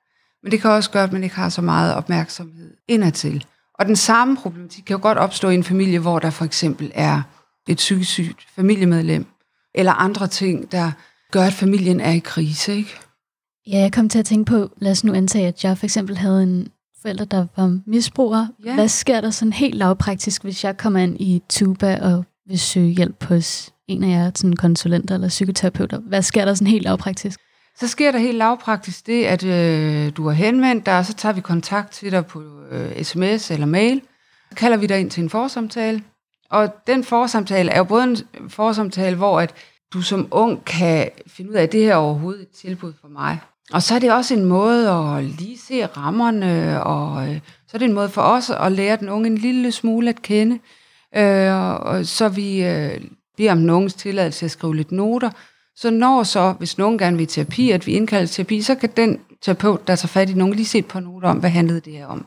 Men 0.43 0.53
det 0.53 0.61
kan 0.61 0.71
også 0.71 0.91
gøre, 0.91 1.05
at 1.05 1.13
man 1.13 1.23
ikke 1.23 1.37
har 1.37 1.49
så 1.49 1.63
meget 1.63 1.95
opmærksomhed 1.95 2.75
indadtil. 2.89 3.45
Og 3.79 3.87
den 3.87 3.97
samme 3.97 4.37
problematik 4.37 4.85
kan 4.85 4.95
jo 4.97 5.03
godt 5.03 5.19
opstå 5.19 5.49
i 5.49 5.55
en 5.55 5.65
familie, 5.65 5.99
hvor 5.99 6.19
der 6.19 6.31
for 6.31 6.45
eksempel 6.45 6.93
er 6.95 7.23
et 7.69 7.77
psykisk 7.77 8.11
sygt 8.11 8.47
familiemedlem, 8.57 9.27
eller 9.75 9.93
andre 9.93 10.27
ting, 10.27 10.73
der 10.73 10.93
gør, 11.33 11.43
at 11.43 11.53
familien 11.53 12.01
er 12.01 12.13
i 12.13 12.19
krise, 12.19 12.77
ikke? 12.77 12.91
Ja, 13.67 13.79
jeg 13.79 13.93
kom 13.93 14.09
til 14.09 14.19
at 14.19 14.25
tænke 14.25 14.51
på, 14.51 14.71
lad 14.77 14.93
os 14.93 15.05
nu 15.05 15.15
antage, 15.15 15.47
at 15.47 15.65
jeg 15.65 15.79
for 15.79 15.87
eksempel 15.87 16.17
havde 16.17 16.43
en 16.43 16.69
forælder, 17.03 17.25
der 17.25 17.47
var 17.57 17.79
misbruger. 17.87 18.47
Ja. 18.65 18.75
Hvad 18.75 18.89
sker 18.89 19.21
der 19.21 19.31
sådan 19.31 19.53
helt 19.53 19.75
lavpraktisk, 19.75 20.43
hvis 20.43 20.65
jeg 20.65 20.77
kommer 20.77 21.01
ind 21.01 21.21
i 21.21 21.43
Tuba 21.49 21.99
og 22.03 22.25
vil 22.47 22.59
søge 22.59 22.91
hjælp 22.91 23.25
hos 23.25 23.73
en 23.89 24.05
af 24.05 24.09
jer 24.09 24.31
sådan 24.35 24.57
konsulenter 24.57 25.15
eller 25.15 25.29
psykoterapeuter? 25.29 25.99
Hvad 26.01 26.23
sker 26.23 26.45
der 26.45 26.55
sådan 26.55 26.67
helt 26.67 26.85
lavpraktisk? 26.85 27.41
Så 27.79 27.89
sker 27.89 28.13
der 28.13 28.19
helt 28.19 28.39
lavpraktisk 28.39 29.07
det, 29.07 29.25
at 29.25 29.45
øh, 29.45 30.13
du 30.17 30.27
har 30.27 30.33
henvendt 30.33 30.87
dig, 30.87 30.99
og 30.99 31.07
så 31.07 31.15
tager 31.15 31.33
vi 31.33 31.41
kontakt 31.41 31.93
til 31.93 32.13
dig 32.13 32.27
på 32.27 32.43
øh, 32.71 33.03
sms 33.05 33.51
eller 33.51 33.67
mail. 33.67 34.03
Så 34.51 34.57
kalder 34.57 34.77
vi 34.77 34.87
dig 34.87 35.01
ind 35.01 35.11
til 35.11 35.23
en 35.23 35.31
forsamtale. 35.31 36.03
Og 36.51 36.75
den 36.87 37.05
forsamtale 37.05 37.71
er 37.71 37.79
jo 37.79 37.85
både 37.85 38.05
en 38.05 38.17
forsamtale, 38.49 39.17
hvor 39.17 39.41
at 39.41 39.55
du 39.93 40.03
som 40.03 40.29
ung 40.31 40.65
kan 40.65 41.09
finde 41.27 41.51
ud 41.51 41.57
af, 41.57 41.63
at 41.63 41.73
det 41.73 41.83
her 41.83 41.93
er 41.93 41.97
overhovedet 41.97 42.43
et 42.43 42.49
tilbud 42.49 42.93
for 43.01 43.09
mig. 43.09 43.39
Og 43.73 43.83
så 43.83 43.95
er 43.95 43.99
det 43.99 44.13
også 44.13 44.35
en 44.35 44.45
måde 44.45 44.91
at 44.91 45.25
lige 45.25 45.59
se 45.59 45.87
rammerne, 45.87 46.83
og 46.85 47.29
øh, 47.29 47.41
så 47.67 47.71
er 47.75 47.79
det 47.79 47.85
en 47.89 47.93
måde 47.93 48.09
for 48.09 48.23
os 48.23 48.51
at 48.51 48.73
lære 48.73 48.97
den 48.97 49.09
unge 49.09 49.27
en 49.27 49.39
lille 49.39 49.73
smule 49.73 50.09
at 50.09 50.23
kende. 50.23 50.59
Øh, 51.17 51.53
og 51.81 52.07
så 52.07 52.29
vi 52.29 52.65
øh, 52.65 53.01
beder 53.37 53.53
om 53.53 53.59
den 53.59 53.71
unges 53.71 53.95
tilladelse 53.95 54.39
til 54.39 54.45
at 54.45 54.51
skrive 54.51 54.77
lidt 54.77 54.93
noter, 54.93 55.31
så 55.77 55.91
når 55.91 56.23
så, 56.23 56.53
hvis 56.53 56.79
nogen 56.79 56.99
gerne 56.99 57.17
vil 57.17 57.27
terapi, 57.27 57.71
at 57.71 57.87
vi 57.87 57.93
indkalder 57.93 58.27
til 58.27 58.35
terapi, 58.35 58.63
så 58.63 58.75
kan 58.75 58.91
den 58.97 59.21
terapeut, 59.43 59.87
der 59.89 59.97
tager 59.97 60.09
fat 60.09 60.31
i 60.31 60.35
nogen, 60.35 60.55
lige 60.55 60.67
se 60.67 60.83
par 60.83 61.01
noter 61.01 61.29
om, 61.29 61.39
hvad 61.39 61.51
handlede 61.51 61.81
det 61.81 61.93
her 61.93 62.07
om. 62.07 62.27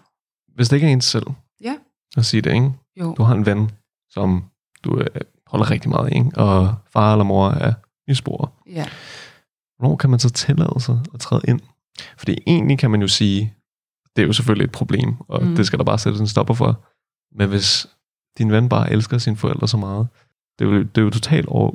Hvis 0.56 0.70
det 0.70 0.76
ikke 0.76 0.88
er 0.88 0.92
ens 0.92 1.06
selv 1.06 1.28
Ja. 1.62 1.76
at 2.18 2.26
sige 2.26 2.42
det, 2.42 2.54
ikke? 2.54 2.72
Jo. 3.00 3.14
Du 3.18 3.24
har 3.24 3.36
en 3.36 3.46
ven, 3.46 3.72
som 4.10 4.44
du 4.84 5.00
øh, 5.00 5.08
holder 5.58 5.72
rigtig 5.72 5.90
meget 5.90 6.08
af, 6.10 6.16
ikke? 6.16 6.32
og 6.38 6.76
far 6.94 7.12
eller 7.12 7.24
mor 7.24 7.50
er 7.50 7.74
misbruger. 8.08 8.48
Ja. 8.70 8.86
Hvornår 9.80 9.96
kan 9.96 10.10
man 10.10 10.20
så 10.20 10.30
tillade 10.30 10.80
sig 10.80 11.00
at 11.14 11.20
træde 11.20 11.42
ind? 11.48 11.60
Fordi 12.18 12.38
egentlig 12.48 12.80
kan 12.80 12.92
man 12.92 13.02
jo 13.02 13.08
sige, 13.08 13.54
det 14.16 14.22
er 14.22 14.26
jo 14.28 14.34
selvfølgelig 14.34 14.66
et 14.66 14.72
problem, 14.72 15.16
og 15.28 15.44
Mm. 15.44 15.56
det 15.56 15.66
skal 15.68 15.80
der 15.80 15.86
bare 15.86 16.00
sættes 16.00 16.22
en 16.22 16.28
stopper 16.28 16.54
for. 16.54 16.84
Men 17.38 17.50
hvis 17.50 17.88
din 18.38 18.52
ven 18.52 18.70
bare 18.70 18.92
elsker 18.92 19.18
sine 19.18 19.36
forældre 19.36 19.68
så 19.68 19.78
meget, 19.78 20.08
det 20.60 20.66
er 20.68 20.70
jo, 20.70 20.80
det 20.84 20.98
er 20.98 21.02
jo 21.02 21.10
totalt 21.10 21.48
over, 21.48 21.72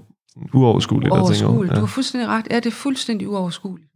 uoverskueligt. 0.54 1.12
at 1.14 1.16
tænke 1.16 1.22
over. 1.22 1.26
Overskueligt. 1.26 1.74
Du 1.76 1.80
har 1.80 1.86
fuldstændig 1.86 2.28
ret. 2.28 2.46
Ja, 2.50 2.56
det 2.56 2.66
er 2.66 2.70
fuldstændig 2.70 3.28
uoverskueligt. 3.28 3.90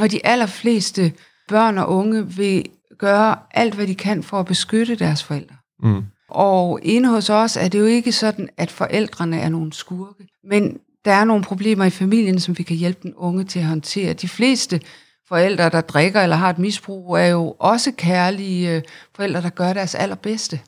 Og 0.00 0.10
de 0.10 0.26
allerfleste 0.26 1.12
børn 1.48 1.78
og 1.78 1.88
unge 1.88 2.26
vil 2.26 2.64
gøre 2.98 3.36
alt, 3.50 3.74
hvad 3.74 3.86
de 3.86 3.94
kan 3.94 4.22
for 4.22 4.40
at 4.40 4.46
beskytte 4.46 4.94
deres 4.94 5.24
forældre. 5.24 5.56
Mm. 5.82 6.04
Og 6.30 6.78
inde 6.82 7.08
hos 7.08 7.30
os 7.30 7.56
er 7.56 7.68
det 7.68 7.78
jo 7.78 7.84
ikke 7.84 8.12
sådan, 8.12 8.48
at 8.56 8.70
forældrene 8.70 9.40
er 9.40 9.48
nogle 9.48 9.72
skurke, 9.72 10.26
men 10.44 10.78
der 11.04 11.12
er 11.12 11.24
nogle 11.24 11.44
problemer 11.44 11.84
i 11.84 11.90
familien, 11.90 12.40
som 12.40 12.58
vi 12.58 12.62
kan 12.62 12.76
hjælpe 12.76 13.00
den 13.02 13.14
unge 13.16 13.44
til 13.44 13.58
at 13.58 13.66
håndtere. 13.66 14.12
De 14.12 14.28
fleste 14.28 14.80
forældre, 15.28 15.68
der 15.68 15.80
drikker 15.80 16.20
eller 16.20 16.36
har 16.36 16.50
et 16.50 16.58
misbrug, 16.58 17.18
er 17.18 17.26
jo 17.26 17.56
også 17.58 17.92
kærlige 17.98 18.76
øh, 18.76 18.82
forældre, 19.16 19.42
der 19.42 19.48
gør 19.48 19.72
deres 19.72 19.94
allerbedste. 19.94 20.60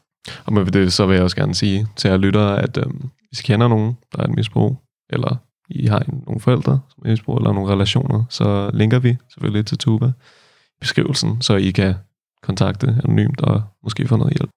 Og 0.47 0.53
med 0.53 0.67
det, 0.67 0.93
så 0.93 1.07
vil 1.07 1.15
jeg 1.15 1.23
også 1.25 1.37
gerne 1.37 1.55
sige 1.55 1.87
til 1.97 2.09
jer 2.09 2.17
lyttere, 2.17 2.63
at 2.63 2.77
øh, 2.77 2.85
hvis 3.29 3.41
I 3.41 3.43
kender 3.43 3.69
nogen, 3.69 3.97
der 4.13 4.23
er 4.23 4.25
et 4.25 4.35
misbrug, 4.37 4.77
eller 5.11 5.37
I 5.71 5.87
har 5.87 5.99
en, 5.99 6.23
nogle 6.27 6.41
forældre, 6.41 6.81
som 6.89 7.03
er 7.05 7.11
misbrug, 7.11 7.37
eller 7.37 7.53
nogle 7.53 7.73
relationer, 7.73 8.25
så 8.31 8.71
linker 8.75 8.99
vi 8.99 9.17
selvfølgelig 9.33 9.67
til 9.67 9.79
Tuba 9.79 10.07
i 10.07 10.81
beskrivelsen, 10.81 11.43
så 11.43 11.57
I 11.57 11.71
kan 11.71 11.95
kontakte 12.43 12.87
anonymt 13.05 13.41
og 13.41 13.63
måske 13.83 14.09
få 14.09 14.17
noget 14.17 14.33
hjælp. 14.33 14.51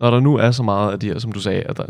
Når 0.00 0.10
der 0.10 0.20
nu 0.20 0.36
er 0.36 0.50
så 0.50 0.62
meget 0.62 0.92
af 0.92 1.00
de 1.00 1.06
her, 1.06 1.18
som 1.18 1.32
du 1.32 1.40
sagde, 1.40 1.62
at 1.62 1.76
der, 1.76 1.86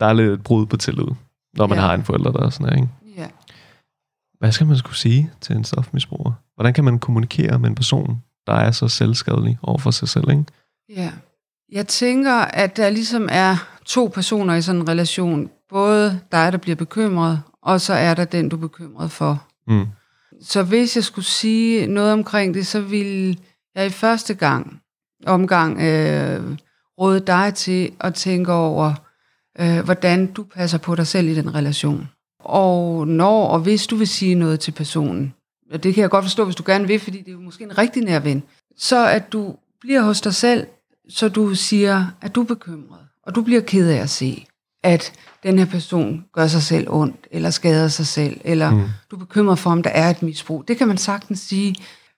der 0.00 0.06
er 0.06 0.12
lidt 0.12 0.30
et 0.32 0.42
brud 0.42 0.66
på 0.66 0.76
tillid, 0.76 1.06
når 1.54 1.66
man 1.66 1.78
Ja. 1.78 1.84
har 1.84 1.94
en 1.94 2.04
forælder, 2.04 2.32
der 2.32 2.46
er 2.46 2.50
sådan 2.50 2.68
her, 2.68 2.76
ikke? 2.76 2.88
Ja. 3.16 3.28
Hvad 4.38 4.52
skal 4.52 4.66
man 4.66 4.76
skulle 4.76 4.96
sige 4.96 5.30
til 5.40 5.56
en 5.56 5.64
stofmisbruger? 5.64 6.32
Hvordan 6.54 6.74
kan 6.74 6.84
man 6.84 6.98
kommunikere 6.98 7.58
med 7.58 7.68
en 7.68 7.74
person, 7.74 8.22
der 8.46 8.52
er 8.52 8.70
så 8.70 8.88
selvskadelig 8.88 9.58
over 9.62 9.78
for 9.78 9.90
sig 9.90 10.08
selv, 10.08 10.30
ikke? 10.30 10.44
Ja. 10.88 11.12
Jeg 11.72 11.86
tænker, 11.88 12.34
at 12.34 12.76
der 12.76 12.90
ligesom 12.90 13.28
er 13.32 13.56
to 13.86 14.10
personer 14.14 14.54
i 14.54 14.62
sådan 14.62 14.80
en 14.80 14.88
relation. 14.88 15.50
Både 15.70 16.20
dig, 16.32 16.52
der 16.52 16.58
bliver 16.58 16.76
bekymret, 16.76 17.42
og 17.62 17.80
så 17.80 17.94
er 17.94 18.14
der 18.14 18.24
den, 18.24 18.48
du 18.48 18.56
er 18.56 18.60
bekymret 18.60 19.10
for. 19.10 19.44
Mm. 19.66 19.86
Så 20.42 20.62
hvis 20.62 20.96
jeg 20.96 21.04
skulle 21.04 21.24
sige 21.24 21.86
noget 21.86 22.12
omkring 22.12 22.54
det, 22.54 22.66
så 22.66 22.80
ville 22.80 23.36
jeg 23.74 23.86
i 23.86 23.90
første 23.90 24.34
gang 24.34 24.80
omgang 25.26 25.80
øh, 25.80 26.56
råde 27.00 27.20
dig 27.20 27.54
til 27.54 27.92
at 28.00 28.14
tænke 28.14 28.52
over, 28.52 28.94
øh, 29.60 29.84
hvordan 29.84 30.26
du 30.26 30.42
passer 30.42 30.78
på 30.78 30.94
dig 30.94 31.06
selv 31.06 31.28
i 31.28 31.34
den 31.34 31.54
relation. 31.54 32.08
Og 32.40 33.08
når 33.08 33.46
og 33.46 33.60
hvis 33.60 33.86
du 33.86 33.96
vil 33.96 34.08
sige 34.08 34.34
noget 34.34 34.60
til 34.60 34.72
personen, 34.72 35.34
og 35.72 35.82
det 35.82 35.94
kan 35.94 36.02
jeg 36.02 36.10
godt 36.10 36.24
forstå, 36.24 36.44
hvis 36.44 36.56
du 36.56 36.62
gerne 36.66 36.86
vil, 36.86 37.00
fordi 37.00 37.22
det 37.22 37.34
er 37.34 37.38
måske 37.38 37.64
en 37.64 37.78
rigtig 37.78 38.02
nær 38.02 38.18
ven, 38.18 38.42
så 38.76 39.08
at 39.08 39.32
du 39.32 39.56
bliver 39.80 40.02
hos 40.02 40.20
dig 40.20 40.34
selv, 40.34 40.66
så 41.08 41.28
du 41.28 41.54
siger, 41.54 42.06
at 42.20 42.34
du 42.34 42.40
er 42.40 42.44
bekymret, 42.44 43.00
og 43.26 43.34
du 43.34 43.42
bliver 43.42 43.60
ked 43.60 43.88
af 43.88 43.96
at 43.96 44.10
se, 44.10 44.46
at 44.82 45.12
den 45.42 45.58
her 45.58 45.66
person 45.66 46.24
gør 46.32 46.46
sig 46.46 46.62
selv 46.62 46.86
ondt, 46.90 47.26
eller 47.30 47.50
skader 47.50 47.88
sig 47.88 48.06
selv, 48.06 48.40
eller 48.44 48.70
mm. 48.70 48.84
du 49.10 49.16
er 49.16 49.20
bekymret 49.20 49.58
for, 49.58 49.70
om 49.70 49.82
der 49.82 49.90
er 49.90 50.10
et 50.10 50.22
misbrug. 50.22 50.68
Det 50.68 50.76
kan 50.76 50.88
man 50.88 50.98
sagtens 50.98 51.40
sige, 51.40 51.74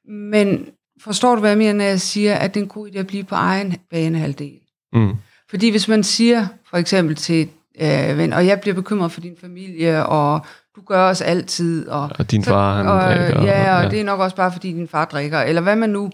men 0.08 0.66
forstår 1.00 1.34
du, 1.34 1.40
hvad 1.40 1.50
jeg 1.50 1.58
mener, 1.58 1.72
når 1.72 1.84
jeg 1.84 2.00
siger, 2.00 2.34
at 2.34 2.54
det 2.54 2.60
er 2.60 2.64
en 2.64 2.68
god 2.68 2.88
idé 2.88 2.98
at 2.98 3.06
blive 3.06 3.24
på 3.24 3.34
egen 3.34 3.76
banehalvdel? 3.90 4.60
Mm. 4.94 5.12
Fordi 5.50 5.70
hvis 5.70 5.88
man 5.88 6.02
siger 6.04 6.46
for 6.70 6.76
eksempel 6.76 7.16
til 7.16 7.48
øh, 7.80 8.18
ven, 8.18 8.32
og 8.32 8.46
jeg 8.46 8.60
bliver 8.60 8.74
bekymret 8.74 9.12
for 9.12 9.20
din 9.20 9.34
familie, 9.40 10.06
og 10.06 10.46
du 10.76 10.80
gør 10.86 11.08
os 11.10 11.20
altid, 11.20 11.88
og, 11.88 12.10
Og 12.18 12.30
din 12.30 12.44
far, 12.44 12.76
han 12.76 12.86
og, 12.88 13.00
drikker, 13.02 13.36
og- 13.38 13.44
Ja, 13.44 13.76
og 13.76 13.82
ja. 13.84 13.88
det 13.90 14.00
er 14.00 14.04
nok 14.04 14.20
også 14.20 14.36
bare, 14.36 14.52
fordi 14.52 14.72
din 14.72 14.88
far 14.88 15.04
drikker, 15.04 15.40
eller 15.40 15.62
hvad 15.62 15.76
man 15.76 15.90
nu 15.90 16.10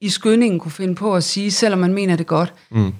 i 0.00 0.08
skyndingen 0.08 0.60
kunne 0.60 0.72
finde 0.72 0.94
på 0.94 1.16
at 1.16 1.24
sige, 1.24 1.50
selvom 1.50 1.78
man 1.80 1.94
mener 1.94 2.16
det 2.16 2.26
godt. 2.26 2.54
Mm. 2.70 2.92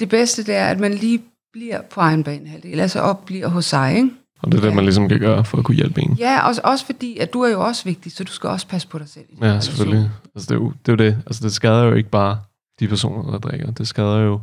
Det 0.00 0.08
bedste 0.08 0.44
det 0.44 0.54
er, 0.54 0.66
at 0.66 0.80
man 0.80 0.94
lige 0.94 1.22
bliver 1.52 1.80
på 1.90 2.00
egen 2.00 2.24
banehalvdel, 2.24 2.80
altså 2.80 3.00
op 3.00 3.24
bliver 3.26 3.48
hos 3.48 3.64
sig, 3.64 3.96
ikke? 3.96 4.10
Og 4.42 4.52
det 4.52 4.58
er 4.58 4.62
det, 4.64 4.74
man 4.74 4.84
ligesom 4.84 5.08
kan 5.08 5.18
gøre 5.20 5.44
for 5.44 5.58
at 5.58 5.64
kunne 5.64 5.74
hjælpe 5.74 6.00
en. 6.00 6.12
Ja, 6.18 6.46
også, 6.46 6.60
også 6.64 6.86
fordi, 6.86 7.18
at 7.18 7.32
du 7.32 7.40
er 7.42 7.48
jo 7.50 7.60
også 7.60 7.84
vigtig, 7.84 8.12
så 8.12 8.24
du 8.24 8.32
skal 8.32 8.50
også 8.50 8.66
passe 8.66 8.88
på 8.88 8.98
dig 8.98 9.08
selv. 9.08 9.24
Ja, 9.42 9.60
selvfølgelig. 9.60 10.10
Altså, 10.34 10.46
det, 10.48 10.50
er 10.50 10.54
jo, 10.64 10.72
det 10.86 10.92
er 11.00 11.04
jo 11.04 11.10
det. 11.10 11.22
Altså, 11.26 11.40
det 11.44 11.52
skader 11.52 11.84
jo 11.84 11.94
ikke 11.94 12.10
bare 12.10 12.38
de 12.80 12.88
personer, 12.88 13.30
der 13.30 13.38
drikker. 13.38 13.70
Det 13.70 13.88
skader 13.88 14.18
jo 14.18 14.40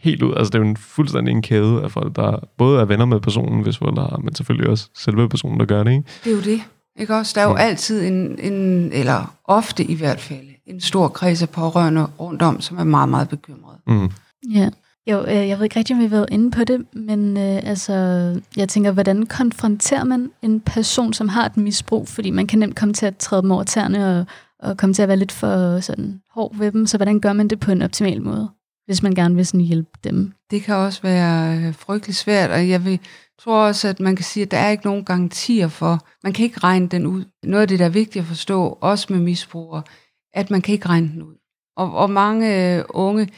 helt 0.00 0.22
ud. 0.22 0.34
Altså, 0.36 0.50
det 0.50 0.54
er 0.54 0.62
jo 0.62 0.68
en 0.68 0.76
fuldstændig 0.76 1.32
en 1.32 1.42
kæde 1.42 1.82
af 1.82 1.90
folk, 1.90 2.16
der 2.16 2.38
både 2.58 2.80
er 2.80 2.84
venner 2.84 3.04
med 3.04 3.20
personen, 3.20 3.62
hvis 3.62 3.78
forældre 3.78 4.02
har, 4.02 4.16
men 4.24 4.34
selvfølgelig 4.34 4.70
også 4.70 4.88
selve 4.94 5.28
personen, 5.28 5.60
der 5.60 5.66
gør 5.66 5.82
det, 5.84 5.90
ikke? 5.90 6.04
Det 6.24 6.30
er 6.32 6.36
jo 6.36 6.42
det. 6.42 6.60
Ikke 6.98 7.14
også? 7.16 7.32
Der 7.34 7.40
er 7.40 7.44
jo 7.48 7.52
Mm. 7.52 7.58
altid 7.60 8.06
en, 8.06 8.38
en, 8.52 8.92
eller 8.92 9.34
ofte 9.44 9.84
i 9.84 9.94
hvert 9.94 10.20
fald, 10.20 10.46
en 10.66 10.80
stor 10.80 11.08
kreds 11.08 11.42
af 11.42 11.50
pårørende 11.50 12.04
rundt 12.04 12.42
om, 12.42 12.60
som 12.60 12.78
er 12.78 12.84
meget, 12.84 13.08
meget 13.08 13.28
bekymrede. 13.28 13.78
Mm. 13.86 14.08
Ja. 14.54 14.70
Jo, 15.10 15.24
øh, 15.24 15.48
jeg 15.48 15.58
ved 15.58 15.64
ikke 15.64 15.78
rigtig, 15.78 15.94
om 15.96 16.00
vi 16.00 16.04
har 16.04 16.10
været 16.10 16.26
inde 16.32 16.50
på 16.50 16.64
det, 16.64 16.84
men 16.92 17.36
øh, 17.36 17.60
altså, 17.62 17.92
jeg 18.56 18.68
tænker, 18.68 18.90
hvordan 18.92 19.26
konfronterer 19.26 20.04
man 20.04 20.30
en 20.42 20.60
person, 20.60 21.12
som 21.12 21.28
har 21.28 21.46
et 21.46 21.56
misbrug? 21.56 22.08
Fordi 22.08 22.30
man 22.30 22.46
kan 22.46 22.58
nemt 22.58 22.76
komme 22.76 22.94
til 22.94 23.06
at 23.06 23.16
træde 23.16 23.42
dem 23.42 23.50
over 23.50 23.62
tæerne 23.62 24.18
og, 24.18 24.26
og 24.68 24.76
komme 24.76 24.94
til 24.94 25.02
at 25.02 25.08
være 25.08 25.16
lidt 25.16 25.32
for 25.32 25.80
sådan, 25.80 26.20
hård 26.34 26.56
ved 26.58 26.72
dem. 26.72 26.86
Så 26.86 26.96
hvordan 26.98 27.20
gør 27.20 27.32
man 27.32 27.48
det 27.48 27.60
på 27.60 27.70
en 27.70 27.82
optimal 27.82 28.22
måde, 28.22 28.48
hvis 28.88 29.02
man 29.02 29.14
gerne 29.14 29.34
vil 29.34 29.46
sådan 29.46 29.60
hjælpe 29.60 29.90
dem? 30.04 30.32
Det 30.50 30.62
kan 30.62 30.74
også 30.74 31.02
være 31.02 31.58
øh, 31.58 31.74
frygtelig 31.74 32.16
svært, 32.16 32.50
og 32.50 32.68
jeg 32.68 32.84
vil, 32.84 33.00
tror 33.38 33.66
også, 33.66 33.88
at 33.88 34.00
man 34.00 34.16
kan 34.16 34.24
sige, 34.24 34.42
at 34.42 34.50
der 34.50 34.58
er 34.58 34.70
ikke 34.70 34.86
nogen 34.86 35.04
garantier 35.04 35.68
for, 35.68 36.06
man 36.24 36.32
kan 36.32 36.44
ikke 36.44 36.60
regne 36.60 36.88
den 36.88 37.06
ud. 37.06 37.24
Noget 37.42 37.62
af 37.62 37.68
det, 37.68 37.78
der 37.78 37.84
er 37.84 37.88
vigtigt 37.88 38.22
at 38.22 38.28
forstå, 38.28 38.78
også 38.80 39.12
med 39.12 39.20
misbrugere, 39.20 39.82
at 40.34 40.50
man 40.50 40.62
kan 40.62 40.72
ikke 40.72 40.88
regne 40.88 41.08
den 41.08 41.22
ud. 41.22 41.34
Og, 41.76 41.94
og 41.94 42.10
mange 42.10 42.76
øh, 42.76 42.84
unge, 42.90 43.28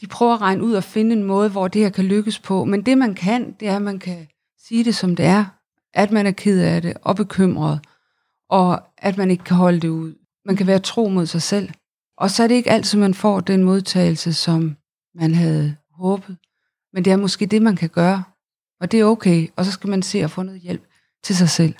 de 0.00 0.06
prøver 0.06 0.34
at 0.34 0.40
regne 0.40 0.64
ud 0.64 0.72
og 0.72 0.84
finde 0.84 1.12
en 1.12 1.24
måde, 1.24 1.50
hvor 1.50 1.68
det 1.68 1.82
her 1.82 1.90
kan 1.90 2.04
lykkes 2.04 2.38
på. 2.38 2.64
Men 2.64 2.86
det 2.86 2.98
man 2.98 3.14
kan, 3.14 3.52
det 3.60 3.68
er, 3.68 3.76
at 3.76 3.82
man 3.82 3.98
kan 3.98 4.28
sige 4.68 4.84
det 4.84 4.94
som 4.94 5.16
det 5.16 5.24
er. 5.24 5.44
At 5.94 6.12
man 6.12 6.26
er 6.26 6.30
ked 6.30 6.60
af 6.60 6.82
det 6.82 6.96
og 7.02 7.16
bekymret. 7.16 7.80
Og 8.50 8.82
at 8.98 9.16
man 9.16 9.30
ikke 9.30 9.44
kan 9.44 9.56
holde 9.56 9.80
det 9.80 9.88
ud. 9.88 10.14
Man 10.44 10.56
kan 10.56 10.66
være 10.66 10.78
tro 10.78 11.08
mod 11.08 11.26
sig 11.26 11.42
selv. 11.42 11.70
Og 12.18 12.30
så 12.30 12.42
er 12.42 12.46
det 12.46 12.54
ikke 12.54 12.70
altid, 12.70 12.98
man 12.98 13.14
får 13.14 13.40
den 13.40 13.64
modtagelse, 13.64 14.32
som 14.32 14.76
man 15.20 15.34
havde 15.34 15.74
håbet. 15.92 16.36
Men 16.92 17.04
det 17.04 17.12
er 17.12 17.16
måske 17.16 17.46
det, 17.46 17.62
man 17.62 17.76
kan 17.76 17.88
gøre. 17.88 18.22
Og 18.80 18.92
det 18.92 19.00
er 19.00 19.04
okay. 19.04 19.48
Og 19.56 19.64
så 19.64 19.70
skal 19.70 19.90
man 19.90 20.02
se 20.02 20.18
at 20.24 20.30
få 20.30 20.42
noget 20.42 20.60
hjælp 20.60 20.82
til 21.24 21.36
sig 21.36 21.48
selv. 21.48 21.74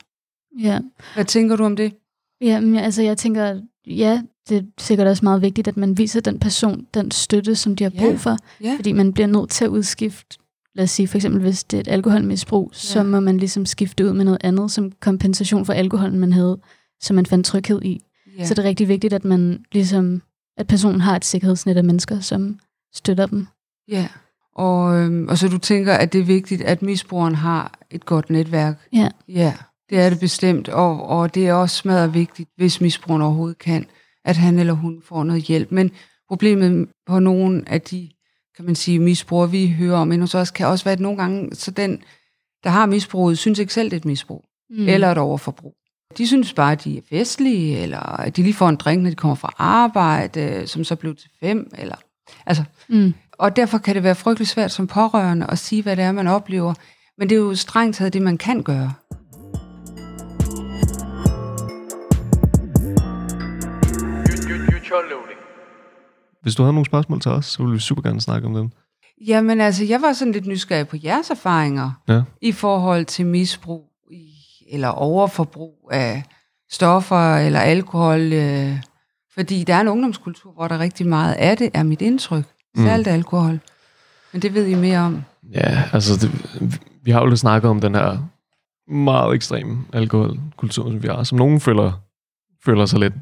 Ja. 0.61 0.81
Hvad 1.15 1.25
tænker 1.25 1.57
du 1.57 1.65
om 1.65 1.77
det? 1.77 1.95
Ja, 2.41 2.61
men 2.61 2.77
altså 2.77 3.03
jeg 3.03 3.17
tænker, 3.19 3.61
ja, 3.87 4.23
det 4.49 4.57
er 4.57 4.63
sikkert 4.79 5.07
også 5.07 5.25
meget 5.25 5.43
vigtigt, 5.43 5.69
at 5.69 5.77
man 5.77 5.99
viser 5.99 6.21
den 6.21 6.39
person 6.41 6.87
den 6.95 7.11
støtte, 7.11 7.57
som 7.57 7.77
de 7.77 7.85
har 7.85 7.91
Ja. 7.95 8.01
brug 8.01 8.21
for. 8.21 8.37
Ja. 8.61 8.77
Fordi 8.77 8.93
man 8.93 9.13
bliver 9.13 9.27
nødt 9.27 9.51
til 9.51 9.65
at 9.65 9.69
udskifte, 9.69 10.39
lad 10.75 10.85
os 10.85 10.91
sige 10.91 11.09
for 11.09 11.19
eksempel, 11.19 11.41
hvis 11.41 11.65
det 11.65 11.77
er 11.77 11.81
et 11.81 11.89
alkoholmisbrug, 11.89 12.71
ja. 12.73 12.79
så 12.79 13.03
må 13.03 13.21
man 13.21 13.39
ligesom 13.39 13.67
skifte 13.67 14.07
ud 14.07 14.13
med 14.13 14.25
noget 14.25 14.41
andet 14.45 14.71
som 14.71 14.93
kompensation 14.93 15.65
for 15.67 15.73
alkoholen, 15.73 16.19
man 16.21 16.33
havde, 16.33 16.61
som 17.01 17.17
man 17.17 17.27
fandt 17.27 17.47
tryghed 17.47 17.83
i. 17.83 18.01
Ja. 18.39 18.45
Så 18.45 18.55
det 18.55 18.63
er 18.63 18.69
rigtig 18.69 18.89
vigtigt, 18.89 19.13
at 19.13 19.25
man 19.25 19.65
ligesom, 19.73 20.23
at 20.57 20.67
personen 20.67 21.01
har 21.01 21.17
et 21.17 21.25
sikkerhedsnet 21.25 21.77
af 21.77 21.85
mennesker, 21.85 22.21
som 22.21 22.59
støtter 22.95 23.27
dem. 23.27 23.47
Ja, 23.89 24.09
og, 24.55 24.97
øhm, 24.97 25.29
og 25.29 25.39
så 25.39 25.49
du 25.49 25.59
tænker, 25.59 25.95
at 25.95 26.13
det 26.13 26.21
er 26.21 26.25
vigtigt, 26.25 26.63
at 26.63 26.83
misbrugeren 26.83 27.35
har 27.35 27.79
et 27.91 28.07
godt 28.07 28.31
netværk. 28.31 28.89
Ja. 28.93 29.09
Ja, 29.29 29.55
det 29.91 29.99
er 29.99 30.11
det 30.11 30.21
bestemt, 30.21 30.69
og, 30.69 31.07
og 31.07 31.35
det 31.35 31.49
er 31.49 31.53
også 31.53 31.77
smadret 31.77 32.15
vigtigt, 32.15 32.51
hvis 32.57 32.81
misbrugeren 32.81 33.23
overhovedet 33.23 33.59
kan, 33.59 33.87
at 34.25 34.37
han 34.37 34.59
eller 34.59 34.73
hun 34.73 35.03
får 35.05 35.25
noget 35.25 35.43
hjælp. 35.43 35.73
Men 35.73 35.91
problemet 36.29 36.89
på 37.07 37.19
nogle 37.19 37.65
af 37.67 37.81
de, 37.81 38.11
kan 38.57 38.65
man 38.65 38.75
sige, 38.75 38.99
misbrugere, 38.99 39.51
vi 39.51 39.69
hører 39.79 39.99
om 39.99 40.13
endnu 40.13 40.27
så 40.27 40.39
også, 40.39 40.53
kan 40.53 40.67
også 40.67 40.85
være, 40.85 40.93
at 40.93 41.01
nogle 41.01 41.19
gange, 41.19 41.55
så 41.55 41.71
den, 41.71 42.03
der 42.65 42.71
har 42.71 42.87
misbruget, 42.87 43.39
synes 43.39 43.59
ikke 43.59 43.75
selv, 43.75 43.91
det 43.91 43.97
er 43.97 44.01
et 44.01 44.05
misbrug, 44.05 44.45
mm. 44.71 44.89
eller 44.89 45.13
et 45.13 45.19
overforbrug. 45.19 45.75
De 46.19 46.27
synes 46.27 46.53
bare, 46.53 46.73
at 46.73 46.85
de 46.85 46.99
er 46.99 47.03
festlige, 47.09 47.79
eller 47.79 48.21
at 48.21 48.37
de 48.37 48.43
lige 48.43 48.55
får 48.55 48.69
en 48.69 48.77
drink, 48.77 49.03
når 49.03 49.11
de 49.11 49.17
kommer 49.17 49.35
fra 49.35 49.55
arbejde, 49.59 50.67
som 50.67 50.85
så 50.85 50.97
blev 50.97 51.17
til 51.17 51.31
fem, 51.41 51.71
eller... 51.79 51.97
Altså, 52.47 52.65
Mm. 52.89 53.15
og 53.33 53.57
derfor 53.57 53.79
kan 53.79 53.95
det 53.95 54.03
være 54.03 54.15
frygtelig 54.15 54.49
svært 54.49 54.73
som 54.73 54.87
pårørende 54.87 55.47
at 55.51 55.59
sige, 55.59 55.83
hvad 55.83 55.97
det 55.97 56.05
er, 56.05 56.13
man 56.13 56.27
oplever. 56.27 56.75
Men 57.19 57.29
det 57.29 57.35
er 57.35 57.41
jo 57.41 57.55
strengt 57.55 57.97
taget 57.97 58.13
det, 58.13 58.23
man 58.23 58.39
kan 58.39 58.63
gøre. 58.63 58.93
Hvis 66.43 66.55
du 66.55 66.63
havde 66.63 66.73
nogle 66.73 66.87
spørgsmål 66.87 67.21
til 67.21 67.31
os, 67.31 67.47
så 67.47 67.63
ville 67.63 67.73
vi 67.75 67.79
super 67.81 68.03
gerne 68.03 68.21
snakke 68.21 68.47
om 68.49 68.55
dem. 68.55 68.71
Jamen 69.27 69.61
altså, 69.61 69.85
jeg 69.85 70.03
var 70.03 70.13
sådan 70.13 70.33
lidt 70.33 70.47
nysgerrig 70.47 70.89
på 70.89 70.97
jeres 71.05 71.31
erfaringer 71.31 71.91
Ja. 72.09 72.23
i 72.43 72.53
forhold 72.53 73.05
til 73.05 73.27
misbrug 73.27 73.85
i, 74.13 74.29
eller 74.71 74.89
overforbrug 74.89 75.89
af 75.93 76.23
stoffer 76.71 77.37
eller 77.37 77.61
alkohol. 77.61 78.33
Øh, 78.33 78.77
fordi 79.39 79.65
der 79.65 79.75
er 79.75 79.81
en 79.81 79.89
ungdomskultur, 79.89 80.53
hvor 80.53 80.69
der 80.69 80.79
rigtig 80.79 81.07
meget 81.07 81.35
af 81.35 81.57
det, 81.57 81.71
er 81.75 81.83
mit 81.83 82.03
indtryk. 82.03 82.45
Særligt 82.77 83.09
alkohol. 83.09 83.61
Men 84.33 84.43
det 84.43 84.55
ved 84.55 84.67
I 84.67 84.75
mere 84.75 84.99
om. 84.99 85.23
Ja, 85.53 85.83
altså, 85.93 86.27
det, 86.27 86.81
vi 87.03 87.11
har 87.11 87.21
jo 87.21 87.27
lidt 87.27 87.41
snakket 87.41 87.71
om 87.71 87.81
den 87.81 87.95
her 87.95 88.19
meget 88.93 89.35
ekstreme 89.35 89.85
alkoholkultur, 89.93 90.85
som 90.91 91.03
vi 91.03 91.09
har, 91.09 91.23
som 91.23 91.39
nogen 91.39 91.61
føler, 91.61 91.93
føler 92.65 92.87
sig 92.87 92.99
lidt 93.01 93.15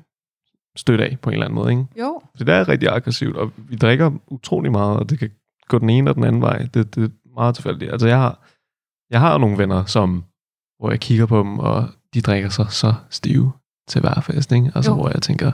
stødt 0.76 1.00
af 1.00 1.16
på 1.22 1.30
en 1.30 1.34
eller 1.34 1.46
anden 1.46 1.54
måde, 1.54 1.70
ikke? 1.70 1.86
Jo, 2.00 2.20
Så 2.34 2.44
det 2.44 2.54
er 2.54 2.68
rigtig 2.68 2.88
aggressivt, 2.88 3.36
og 3.36 3.52
vi 3.56 3.76
drikker 3.76 4.10
utrolig 4.26 4.72
meget, 4.72 4.96
og 4.98 5.10
det 5.10 5.18
kan 5.18 5.30
gå 5.68 5.78
den 5.78 5.90
ene 5.90 6.10
og 6.10 6.14
den 6.14 6.24
anden 6.24 6.42
vej. 6.42 6.58
Det, 6.74 6.94
det 6.94 7.04
er 7.04 7.08
meget 7.34 7.54
tilfældigt. 7.54 7.92
Altså, 7.92 8.08
jeg 8.08 8.18
har, 8.18 8.46
jeg 9.10 9.20
har 9.20 9.38
nogle 9.38 9.58
venner, 9.58 9.84
som, 9.84 10.24
hvor 10.78 10.90
jeg 10.90 11.00
kigger 11.00 11.26
på 11.26 11.38
dem, 11.38 11.58
og 11.58 11.88
de 12.14 12.20
drikker 12.20 12.48
sig 12.48 12.66
så 12.70 12.94
stive 13.10 13.52
til 13.88 14.00
hver 14.00 14.20
fest, 14.20 14.52
ikke? 14.52 14.72
Altså, 14.74 14.90
Jo. 14.90 14.96
hvor 14.96 15.08
jeg 15.08 15.22
tænker, 15.22 15.52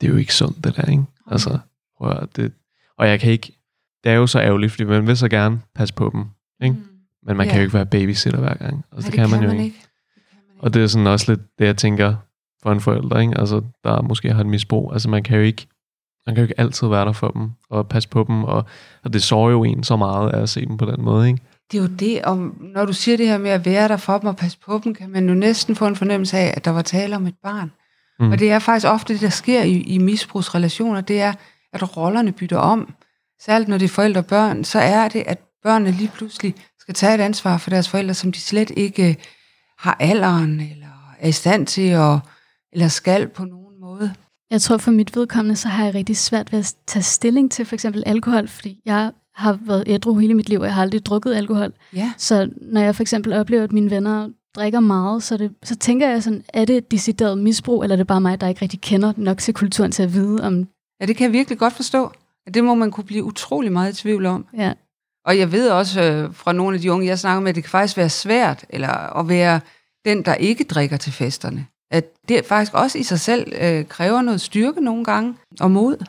det 0.00 0.06
er 0.06 0.10
jo 0.10 0.16
ikke 0.16 0.34
sundt, 0.34 0.64
det 0.64 0.76
der, 0.76 0.90
ikke? 0.90 1.04
Altså, 1.30 1.58
prøv 1.98 2.10
at, 2.10 2.36
det, 2.36 2.52
og 2.98 3.08
jeg 3.08 3.20
kan 3.20 3.32
ikke, 3.32 3.52
det 4.04 4.12
er 4.12 4.16
jo 4.16 4.26
så 4.26 4.40
ærgerligt, 4.40 4.72
fordi 4.72 4.84
man 4.84 5.06
vil 5.06 5.16
så 5.16 5.28
gerne 5.28 5.60
passe 5.74 5.94
på 5.94 6.10
dem, 6.14 6.24
ikke? 6.62 6.76
Men 7.26 7.36
man 7.36 7.46
Ja. 7.46 7.50
kan 7.52 7.60
jo 7.60 7.62
ikke 7.64 7.74
være 7.74 7.86
babysitter 7.86 8.38
hver 8.40 8.54
gang. 8.54 8.84
Altså, 8.92 9.10
Nej, 9.10 9.24
det, 9.26 9.30
kan 9.30 9.40
man 9.40 9.56
jo 9.56 9.62
ikke. 9.64 9.76
Og 10.58 10.74
det 10.74 10.82
er 10.82 10.86
sådan 10.86 11.06
også 11.06 11.32
lidt 11.32 11.40
det, 11.58 11.64
jeg 11.66 11.76
tænker 11.76 12.14
for 12.62 12.72
en 12.72 12.80
forælder, 12.80 13.18
ikke? 13.18 13.38
Altså, 13.38 13.62
der 13.84 14.02
måske 14.02 14.32
har 14.32 14.40
et 14.40 14.46
misbrug. 14.46 14.92
Altså, 14.92 15.08
man 15.10 15.22
kan 15.22 15.36
jo 15.36 15.42
ikke, 15.42 15.66
man 16.26 16.34
kan 16.34 16.42
jo 16.42 16.44
ikke 16.44 16.60
altid 16.60 16.88
være 16.88 17.04
der 17.04 17.12
for 17.12 17.28
dem 17.28 17.50
og 17.70 17.88
passe 17.88 18.08
på 18.08 18.24
dem, 18.28 18.44
og, 18.44 18.64
og 19.04 19.12
det 19.12 19.22
sårer 19.22 19.50
jo 19.50 19.64
en 19.64 19.84
så 19.84 19.96
meget 19.96 20.30
af 20.30 20.42
at 20.42 20.48
se 20.48 20.66
dem 20.66 20.76
på 20.76 20.84
den 20.84 21.02
måde, 21.04 21.28
ikke? 21.28 21.40
Det 21.72 21.78
er 21.78 21.82
jo 21.82 21.88
det, 21.88 22.22
om, 22.24 22.56
når 22.74 22.84
du 22.84 22.92
siger 22.92 23.16
det 23.16 23.28
her 23.28 23.38
med 23.38 23.50
at 23.50 23.66
være 23.66 23.88
der 23.88 23.96
for 23.96 24.18
dem 24.18 24.28
og 24.28 24.36
passe 24.36 24.58
på 24.66 24.80
dem, 24.84 24.94
kan 24.94 25.10
man 25.10 25.28
jo 25.28 25.34
næsten 25.34 25.76
få 25.76 25.86
en 25.86 25.96
fornemmelse 25.96 26.36
af, 26.38 26.54
at 26.56 26.64
der 26.64 26.70
var 26.70 26.82
tale 26.82 27.16
om 27.16 27.26
et 27.26 27.34
barn. 27.42 27.72
Mm. 28.20 28.32
Og 28.32 28.38
det 28.38 28.50
er 28.50 28.58
faktisk 28.58 28.86
ofte 28.86 29.12
det, 29.12 29.20
der 29.20 29.28
sker 29.28 29.62
i, 29.62 29.72
i 29.72 29.98
misbrugsrelationer, 29.98 31.00
det 31.00 31.20
er, 31.20 31.32
at 31.72 31.96
rollerne 31.96 32.32
bytter 32.32 32.58
om. 32.58 32.94
Særligt 33.40 33.68
når 33.68 33.78
det 33.78 33.84
er 33.84 33.88
forældre 33.88 34.20
og 34.20 34.26
børn, 34.26 34.64
så 34.64 34.78
er 34.78 35.08
det, 35.08 35.22
at 35.26 35.38
børnene 35.62 35.90
lige 35.90 36.10
pludselig 36.14 36.54
skal 36.78 36.94
tage 36.94 37.14
et 37.14 37.20
ansvar 37.20 37.58
for 37.58 37.70
deres 37.70 37.88
forældre, 37.88 38.14
som 38.14 38.32
de 38.32 38.40
slet 38.40 38.70
ikke 38.76 39.16
har 39.78 39.96
alderen, 40.00 40.60
eller 40.60 41.14
er 41.18 41.28
i 41.28 41.32
stand 41.32 41.66
til, 41.66 41.88
at, 41.88 42.18
eller 42.72 42.88
skal 42.88 43.28
på 43.28 43.44
nogen 43.44 43.80
måde. 43.80 44.14
Jeg 44.50 44.62
tror 44.62 44.76
for 44.76 44.90
mit 44.90 45.16
vedkommende, 45.16 45.56
så 45.56 45.68
har 45.68 45.84
jeg 45.84 45.94
rigtig 45.94 46.16
svært 46.16 46.52
ved 46.52 46.58
at 46.58 46.74
tage 46.86 47.02
stilling 47.02 47.50
til 47.50 47.64
for 47.66 47.74
eksempel 47.74 48.02
alkohol, 48.06 48.48
fordi 48.48 48.80
jeg 48.84 49.12
har 49.34 49.58
været 49.62 49.84
ædru 49.86 50.18
hele 50.18 50.34
mit 50.34 50.48
liv, 50.48 50.60
og 50.60 50.66
jeg 50.66 50.74
har 50.74 50.82
aldrig 50.82 51.06
drukket 51.06 51.34
alkohol. 51.34 51.72
Ja. 51.94 52.12
Så 52.16 52.50
når 52.62 52.80
jeg 52.80 52.96
for 52.96 53.02
eksempel 53.02 53.32
oplever, 53.32 53.64
at 53.64 53.72
mine 53.72 53.90
venner 53.90 54.28
drikker 54.54 54.80
meget, 54.80 55.22
så, 55.22 55.36
det, 55.36 55.54
så 55.62 55.76
tænker 55.76 56.08
jeg 56.08 56.22
sådan, 56.22 56.44
er 56.48 56.64
det 56.64 56.76
et 56.76 56.90
decideret 56.90 57.38
misbrug, 57.38 57.82
eller 57.82 57.94
er 57.94 57.96
det 57.96 58.06
bare 58.06 58.20
mig, 58.20 58.40
der 58.40 58.48
ikke 58.48 58.62
rigtig 58.62 58.80
kender 58.80 59.12
nok 59.16 59.38
til 59.38 59.54
kulturen 59.54 59.92
til 59.92 60.02
at 60.02 60.14
vide 60.14 60.44
om... 60.44 60.68
Ja, 61.00 61.06
det 61.06 61.16
kan 61.16 61.24
jeg 61.24 61.32
virkelig 61.32 61.58
godt 61.58 61.72
forstå. 61.72 62.12
At 62.46 62.54
det 62.54 62.64
må 62.64 62.74
man 62.74 62.90
kunne 62.90 63.04
blive 63.04 63.24
utrolig 63.24 63.72
meget 63.72 63.92
i 63.92 64.02
tvivl 64.02 64.26
om. 64.26 64.46
Ja, 64.56 64.72
Og 65.26 65.38
jeg 65.38 65.52
ved 65.52 65.70
også 65.70 66.02
øh, 66.02 66.34
fra 66.34 66.52
nogle 66.52 66.74
af 66.74 66.80
de 66.80 66.92
unge, 66.92 67.06
jeg 67.06 67.18
snakker 67.18 67.40
med, 67.40 67.48
at 67.48 67.54
det 67.54 67.64
kan 67.64 67.70
faktisk 67.70 67.96
være 67.96 68.08
svært 68.08 68.64
eller 68.70 69.18
at 69.18 69.28
være 69.28 69.60
den, 70.04 70.24
der 70.24 70.34
ikke 70.34 70.64
drikker 70.64 70.96
til 70.96 71.12
festerne. 71.12 71.66
At 71.90 72.04
det 72.28 72.44
faktisk 72.44 72.74
også 72.74 72.98
i 72.98 73.02
sig 73.02 73.20
selv 73.20 73.52
øh, 73.60 73.84
kræver 73.84 74.22
noget 74.22 74.40
styrke 74.40 74.80
nogle 74.80 75.04
gange 75.04 75.34
og 75.60 75.70
mod. 75.70 76.04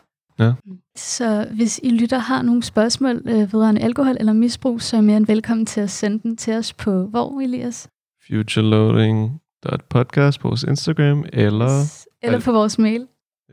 så 0.97 1.47
hvis 1.51 1.79
I 1.83 1.89
lytter 1.89 2.17
har 2.17 2.41
nogle 2.41 2.63
spørgsmål 2.63 3.21
øh, 3.25 3.53
vedrørende 3.53 3.81
alkohol 3.81 4.17
eller 4.19 4.33
misbrug, 4.33 4.81
så 4.81 4.95
er 4.95 5.01
I 5.01 5.03
mere 5.03 5.17
end 5.17 5.27
velkommen 5.27 5.65
til 5.65 5.81
at 5.81 5.89
sende 5.89 6.19
dem 6.23 6.37
til 6.37 6.53
os 6.53 6.73
på 6.73 7.05
hvor, 7.05 7.41
Elias? 7.41 7.87
futureloading.podcast 8.31 10.39
på 10.39 10.47
vores 10.47 10.63
Instagram, 10.63 11.25
eller 11.33 12.03
Eller 12.23 12.39
på 12.39 12.51
vores 12.51 12.79
mail. 12.79 13.07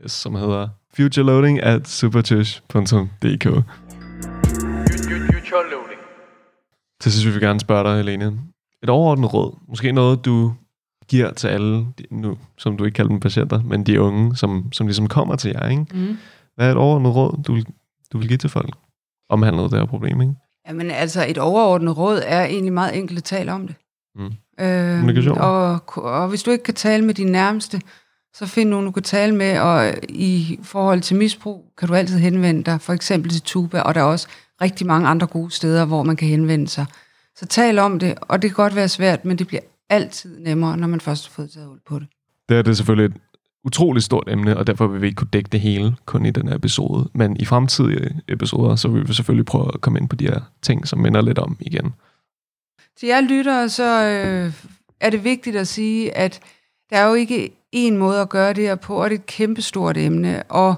som 0.07 0.35
hedder 0.35 0.67
futureloading 0.95 1.63
at 1.63 1.87
supertush.dk. 1.87 3.63
Til 7.01 7.11
sidst 7.11 7.25
vil 7.25 7.35
vi 7.35 7.39
gerne 7.39 7.59
spørge 7.59 7.83
dig, 7.89 7.97
Helene. 7.97 8.39
Et 8.83 8.89
overordnet 8.89 9.33
råd. 9.33 9.55
Måske 9.67 9.91
noget, 9.91 10.25
du 10.25 10.53
giver 11.07 11.33
til 11.33 11.47
alle, 11.47 11.85
nu, 12.11 12.37
som 12.57 12.77
du 12.77 12.83
ikke 12.85 12.95
kalder 12.95 13.09
dem 13.09 13.19
patienter, 13.19 13.63
men 13.63 13.85
de 13.85 14.01
unge, 14.01 14.35
som, 14.35 14.71
som 14.71 14.87
ligesom 14.87 15.07
kommer 15.07 15.35
til 15.35 15.51
jer. 15.51 15.69
Ikke? 15.69 15.85
Mm. 15.93 16.17
Hvad 16.55 16.67
er 16.67 16.71
et 16.71 16.77
overordnet 16.77 17.15
råd, 17.15 17.43
du 17.43 17.53
vil, 17.53 17.65
du 18.13 18.17
vil 18.17 18.27
give 18.27 18.37
til 18.37 18.49
folk? 18.49 18.75
Omhandler 19.29 19.63
det 19.67 19.79
her 19.79 19.85
problem, 19.85 20.21
ikke? 20.21 20.33
Jamen 20.67 20.91
altså, 20.91 21.25
et 21.27 21.37
overordnet 21.37 21.97
råd 21.97 22.21
er 22.25 22.45
egentlig 22.45 22.73
meget 22.73 22.97
enkelt 22.97 23.17
at 23.17 23.23
tale 23.23 23.53
om 23.53 23.67
det. 23.67 23.75
Mm. 24.15 24.31
Øhm, 24.59 24.99
Kommunikation. 24.99 25.37
og, 25.37 25.97
og 25.97 26.27
hvis 26.27 26.43
du 26.43 26.51
ikke 26.51 26.63
kan 26.63 26.73
tale 26.73 27.05
med 27.05 27.13
dine 27.13 27.31
nærmeste, 27.31 27.81
så 28.33 28.45
find 28.45 28.69
nogen, 28.69 28.85
du 28.85 28.91
kan 28.91 29.03
tale 29.03 29.35
med, 29.35 29.59
og 29.59 29.93
i 30.09 30.59
forhold 30.63 31.01
til 31.01 31.17
misbrug, 31.17 31.65
kan 31.77 31.87
du 31.87 31.93
altid 31.93 32.17
henvende 32.17 32.63
dig, 32.63 32.81
for 32.81 32.93
eksempel 32.93 33.31
til 33.31 33.41
Tuba, 33.41 33.81
og 33.81 33.95
der 33.95 34.01
er 34.01 34.05
også 34.05 34.27
rigtig 34.61 34.87
mange 34.87 35.07
andre 35.07 35.27
gode 35.27 35.51
steder, 35.51 35.85
hvor 35.85 36.03
man 36.03 36.15
kan 36.15 36.27
henvende 36.27 36.67
sig. 36.67 36.85
Så 37.35 37.45
tal 37.45 37.79
om 37.79 37.99
det, 37.99 38.15
og 38.21 38.41
det 38.41 38.49
kan 38.49 38.55
godt 38.55 38.75
være 38.75 38.89
svært, 38.89 39.25
men 39.25 39.37
det 39.37 39.47
bliver 39.47 39.61
altid 39.89 40.39
nemmere, 40.39 40.77
når 40.77 40.87
man 40.87 41.01
først 41.01 41.27
har 41.27 41.31
fået 41.31 41.51
taget 41.51 41.67
hul 41.67 41.79
på 41.87 41.99
det. 41.99 42.07
Det 42.49 42.57
her 42.57 42.61
det 42.61 42.71
er 42.71 42.75
selvfølgelig 42.75 43.15
et 43.15 43.21
utroligt 43.63 44.05
stort 44.05 44.23
emne, 44.27 44.57
og 44.57 44.67
derfor 44.67 44.87
vil 44.87 45.01
vi 45.01 45.07
ikke 45.07 45.15
kunne 45.15 45.29
dække 45.33 45.49
det 45.51 45.59
hele 45.59 45.95
kun 46.05 46.25
i 46.25 46.31
den 46.31 46.47
her 46.47 46.55
episode. 46.55 47.09
Men 47.13 47.37
i 47.37 47.45
fremtidige 47.45 48.21
episoder, 48.27 48.75
så 48.75 48.87
vil 48.87 49.07
vi 49.07 49.13
selvfølgelig 49.13 49.45
prøve 49.45 49.71
at 49.73 49.81
komme 49.81 49.99
ind 49.99 50.09
på 50.09 50.15
de 50.15 50.25
her 50.25 50.39
ting, 50.61 50.87
som 50.87 50.99
minder 50.99 51.21
lidt 51.21 51.39
om 51.39 51.57
igen. 51.59 51.93
Til 52.99 53.07
jer 53.07 53.21
lyttere, 53.21 53.69
så 53.69 54.03
øh, 54.03 54.53
er 54.99 55.09
det 55.09 55.23
vigtigt 55.23 55.55
at 55.55 55.67
sige, 55.67 56.17
at 56.17 56.41
der 56.89 56.97
er 56.97 57.07
jo 57.07 57.13
ikke 57.13 57.51
én 57.75 57.93
måde 57.93 58.21
at 58.21 58.29
gøre 58.29 58.53
det 58.53 58.63
her 58.63 58.75
på, 58.75 59.03
og 59.03 59.09
det 59.09 59.15
er 59.15 59.19
et 59.19 59.25
kæmpestort 59.25 59.97
emne. 59.97 60.43
Og 60.43 60.75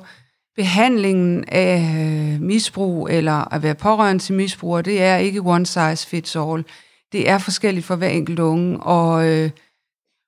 behandlingen 0.56 1.46
af 1.48 1.80
øh, 1.80 2.42
misbrug, 2.42 3.10
eller 3.10 3.54
at 3.54 3.64
være 3.64 3.76
pårørende 3.76 4.24
til 4.24 4.36
misbrugere, 4.36 4.82
det 4.82 5.02
er 5.02 5.18
ikke 5.18 5.40
one 5.40 5.66
size 5.66 6.08
fits 6.08 6.36
all. 6.36 6.66
Det 7.12 7.30
er 7.30 7.38
forskelligt 7.38 7.86
for 7.86 7.96
hver 7.96 8.10
enkelt 8.10 8.40
unge, 8.40 8.80
og, 8.80 9.28
øh, 9.28 9.50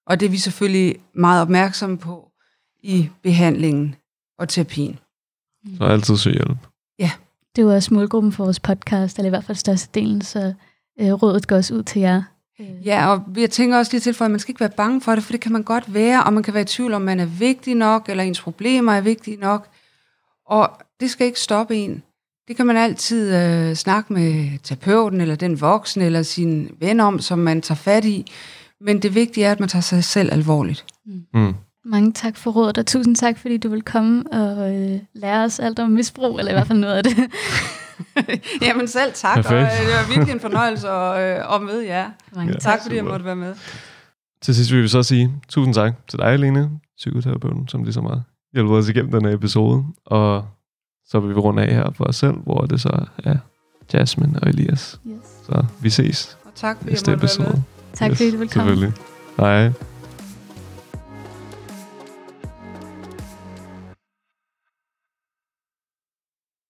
og 0.07 0.19
det 0.19 0.25
er 0.25 0.29
vi 0.29 0.37
selvfølgelig 0.37 0.95
meget 1.15 1.41
opmærksomme 1.41 1.97
på 1.97 2.31
i 2.83 3.09
behandlingen 3.23 3.95
og 4.39 4.49
terapien. 4.49 4.99
Så 5.77 5.83
altid 5.83 6.17
søg 6.17 6.33
hjælp. 6.33 6.57
Det 7.55 7.61
er 7.61 7.65
jo 7.65 7.73
også 7.73 7.93
målgruppen 7.93 8.31
for 8.31 8.43
vores 8.43 8.59
podcast, 8.59 9.17
eller 9.17 9.27
i 9.27 9.29
hvert 9.29 9.43
fald 9.43 9.57
størstedelen, 9.57 10.21
så 10.21 10.53
øh, 11.01 11.13
rådet 11.13 11.47
går 11.47 11.55
også 11.55 11.75
ud 11.75 11.83
til 11.83 12.01
jer. 12.01 12.23
Øh, 12.59 12.67
Ja, 12.85 13.07
og 13.11 13.23
jeg 13.37 13.49
tænker 13.49 13.77
også 13.77 13.91
lige 13.91 14.01
til 14.01 14.13
for, 14.13 14.25
at 14.25 14.31
man 14.31 14.39
skal 14.39 14.51
ikke 14.51 14.59
være 14.59 14.69
bange 14.77 15.01
for 15.01 15.15
det, 15.15 15.23
for 15.23 15.31
det 15.31 15.41
kan 15.41 15.51
man 15.51 15.63
godt 15.63 15.93
være, 15.93 16.23
og 16.23 16.33
man 16.33 16.43
kan 16.43 16.53
være 16.53 16.63
i 16.63 16.65
tvivl 16.65 16.93
om, 16.93 17.01
man 17.01 17.19
er 17.19 17.25
vigtig 17.25 17.75
nok, 17.75 18.09
eller 18.09 18.23
ens 18.23 18.41
problemer 18.41 18.93
er 18.93 19.01
vigtige 19.01 19.37
nok. 19.37 19.67
Og 20.47 20.69
det 20.99 21.09
skal 21.09 21.27
ikke 21.27 21.39
stoppe 21.39 21.75
en. 21.75 22.03
Det 22.47 22.55
kan 22.55 22.65
man 22.65 22.77
altid 22.77 23.35
øh, 23.35 23.75
snakke 23.75 24.13
med 24.13 24.59
terapeuten, 24.63 25.21
eller 25.21 25.35
den 25.35 25.61
voksne, 25.61 26.05
eller 26.05 26.21
sin 26.21 26.69
ven 26.79 26.99
om, 26.99 27.19
som 27.19 27.39
man 27.39 27.61
tager 27.61 27.75
fat 27.75 28.05
i. 28.05 28.31
Men 28.81 29.01
det 29.01 29.15
vigtige 29.15 29.45
er, 29.45 29.51
at 29.51 29.59
man 29.59 29.69
tager 29.69 29.81
sig 29.81 30.03
selv 30.03 30.33
alvorligt. 30.33 30.85
Mm. 31.33 31.53
Mange 31.85 32.11
tak 32.11 32.37
for 32.37 32.51
rådet, 32.51 32.77
og 32.77 32.85
tusind 32.85 33.15
tak, 33.15 33.37
fordi 33.37 33.57
du 33.57 33.69
vil 33.69 33.81
komme 33.81 34.23
og 34.31 34.75
øh, 34.75 34.99
lære 35.13 35.43
os 35.43 35.59
alt 35.59 35.79
om 35.79 35.89
misbrug, 35.89 36.39
eller 36.39 36.51
i 36.51 36.55
hvert 36.55 36.67
fald 36.67 36.79
noget 36.79 36.95
af 36.95 37.03
det. 37.03 37.17
Jamen 38.67 38.87
selv 38.87 39.13
tak, 39.13 39.35
Perfekt. 39.35 39.53
og 39.53 39.61
øh, 39.61 39.87
det 39.87 39.95
var 39.95 40.07
virkelig 40.13 40.33
en 40.33 40.39
fornøjelse 40.39 40.89
at, 40.89 41.37
øh, 41.39 41.55
at 41.55 41.61
møde 41.61 41.87
jer. 41.87 42.09
Mange 42.35 42.53
Ja. 42.53 42.59
tak. 42.59 42.79
Fordi 42.81 42.95
jeg 42.95 43.01
super. 43.01 43.11
måtte 43.11 43.25
være 43.25 43.35
med. 43.35 43.55
Til 44.41 44.55
sidst 44.55 44.71
vil 44.71 44.83
vi 44.83 44.87
så 44.87 45.03
sige 45.03 45.33
tusind 45.49 45.73
tak 45.73 45.93
til 46.07 46.19
dig, 46.19 46.39
Lene, 46.39 46.69
psykoterapeuten, 46.97 47.67
som 47.67 47.83
ligesom 47.83 48.05
har 48.05 48.21
hjulpet 48.53 48.77
os 48.77 48.89
igennem 48.89 49.11
den 49.11 49.25
her 49.25 49.33
episode. 49.35 49.83
Og 50.05 50.45
så 51.05 51.19
vil 51.19 51.29
vi 51.35 51.39
runde 51.39 51.63
af 51.63 51.73
her 51.75 51.91
for 51.91 52.03
os 52.05 52.15
selv, 52.15 52.33
hvor 52.37 52.61
det 52.61 52.81
så 52.81 53.05
er 53.23 53.35
Jasmine 53.93 54.39
og 54.41 54.49
Elias. 54.49 54.99
Yes. 55.07 55.15
Så 55.45 55.65
vi 55.81 55.89
ses 55.89 56.37
Og 56.45 56.51
tak 56.55 56.77
fordi 56.77 56.89
næste 56.91 57.11
jeg 57.11 57.19
måtte 57.19 57.39
være 57.39 57.47
med. 57.49 57.55
episode. 57.55 57.63
Tak 57.93 58.09
fordi 58.11 58.31
du 58.31 58.37
vil 58.37 58.49
komme. 58.49 58.69
Selvfølgelig. 58.69 58.93
Hej. 59.39 59.92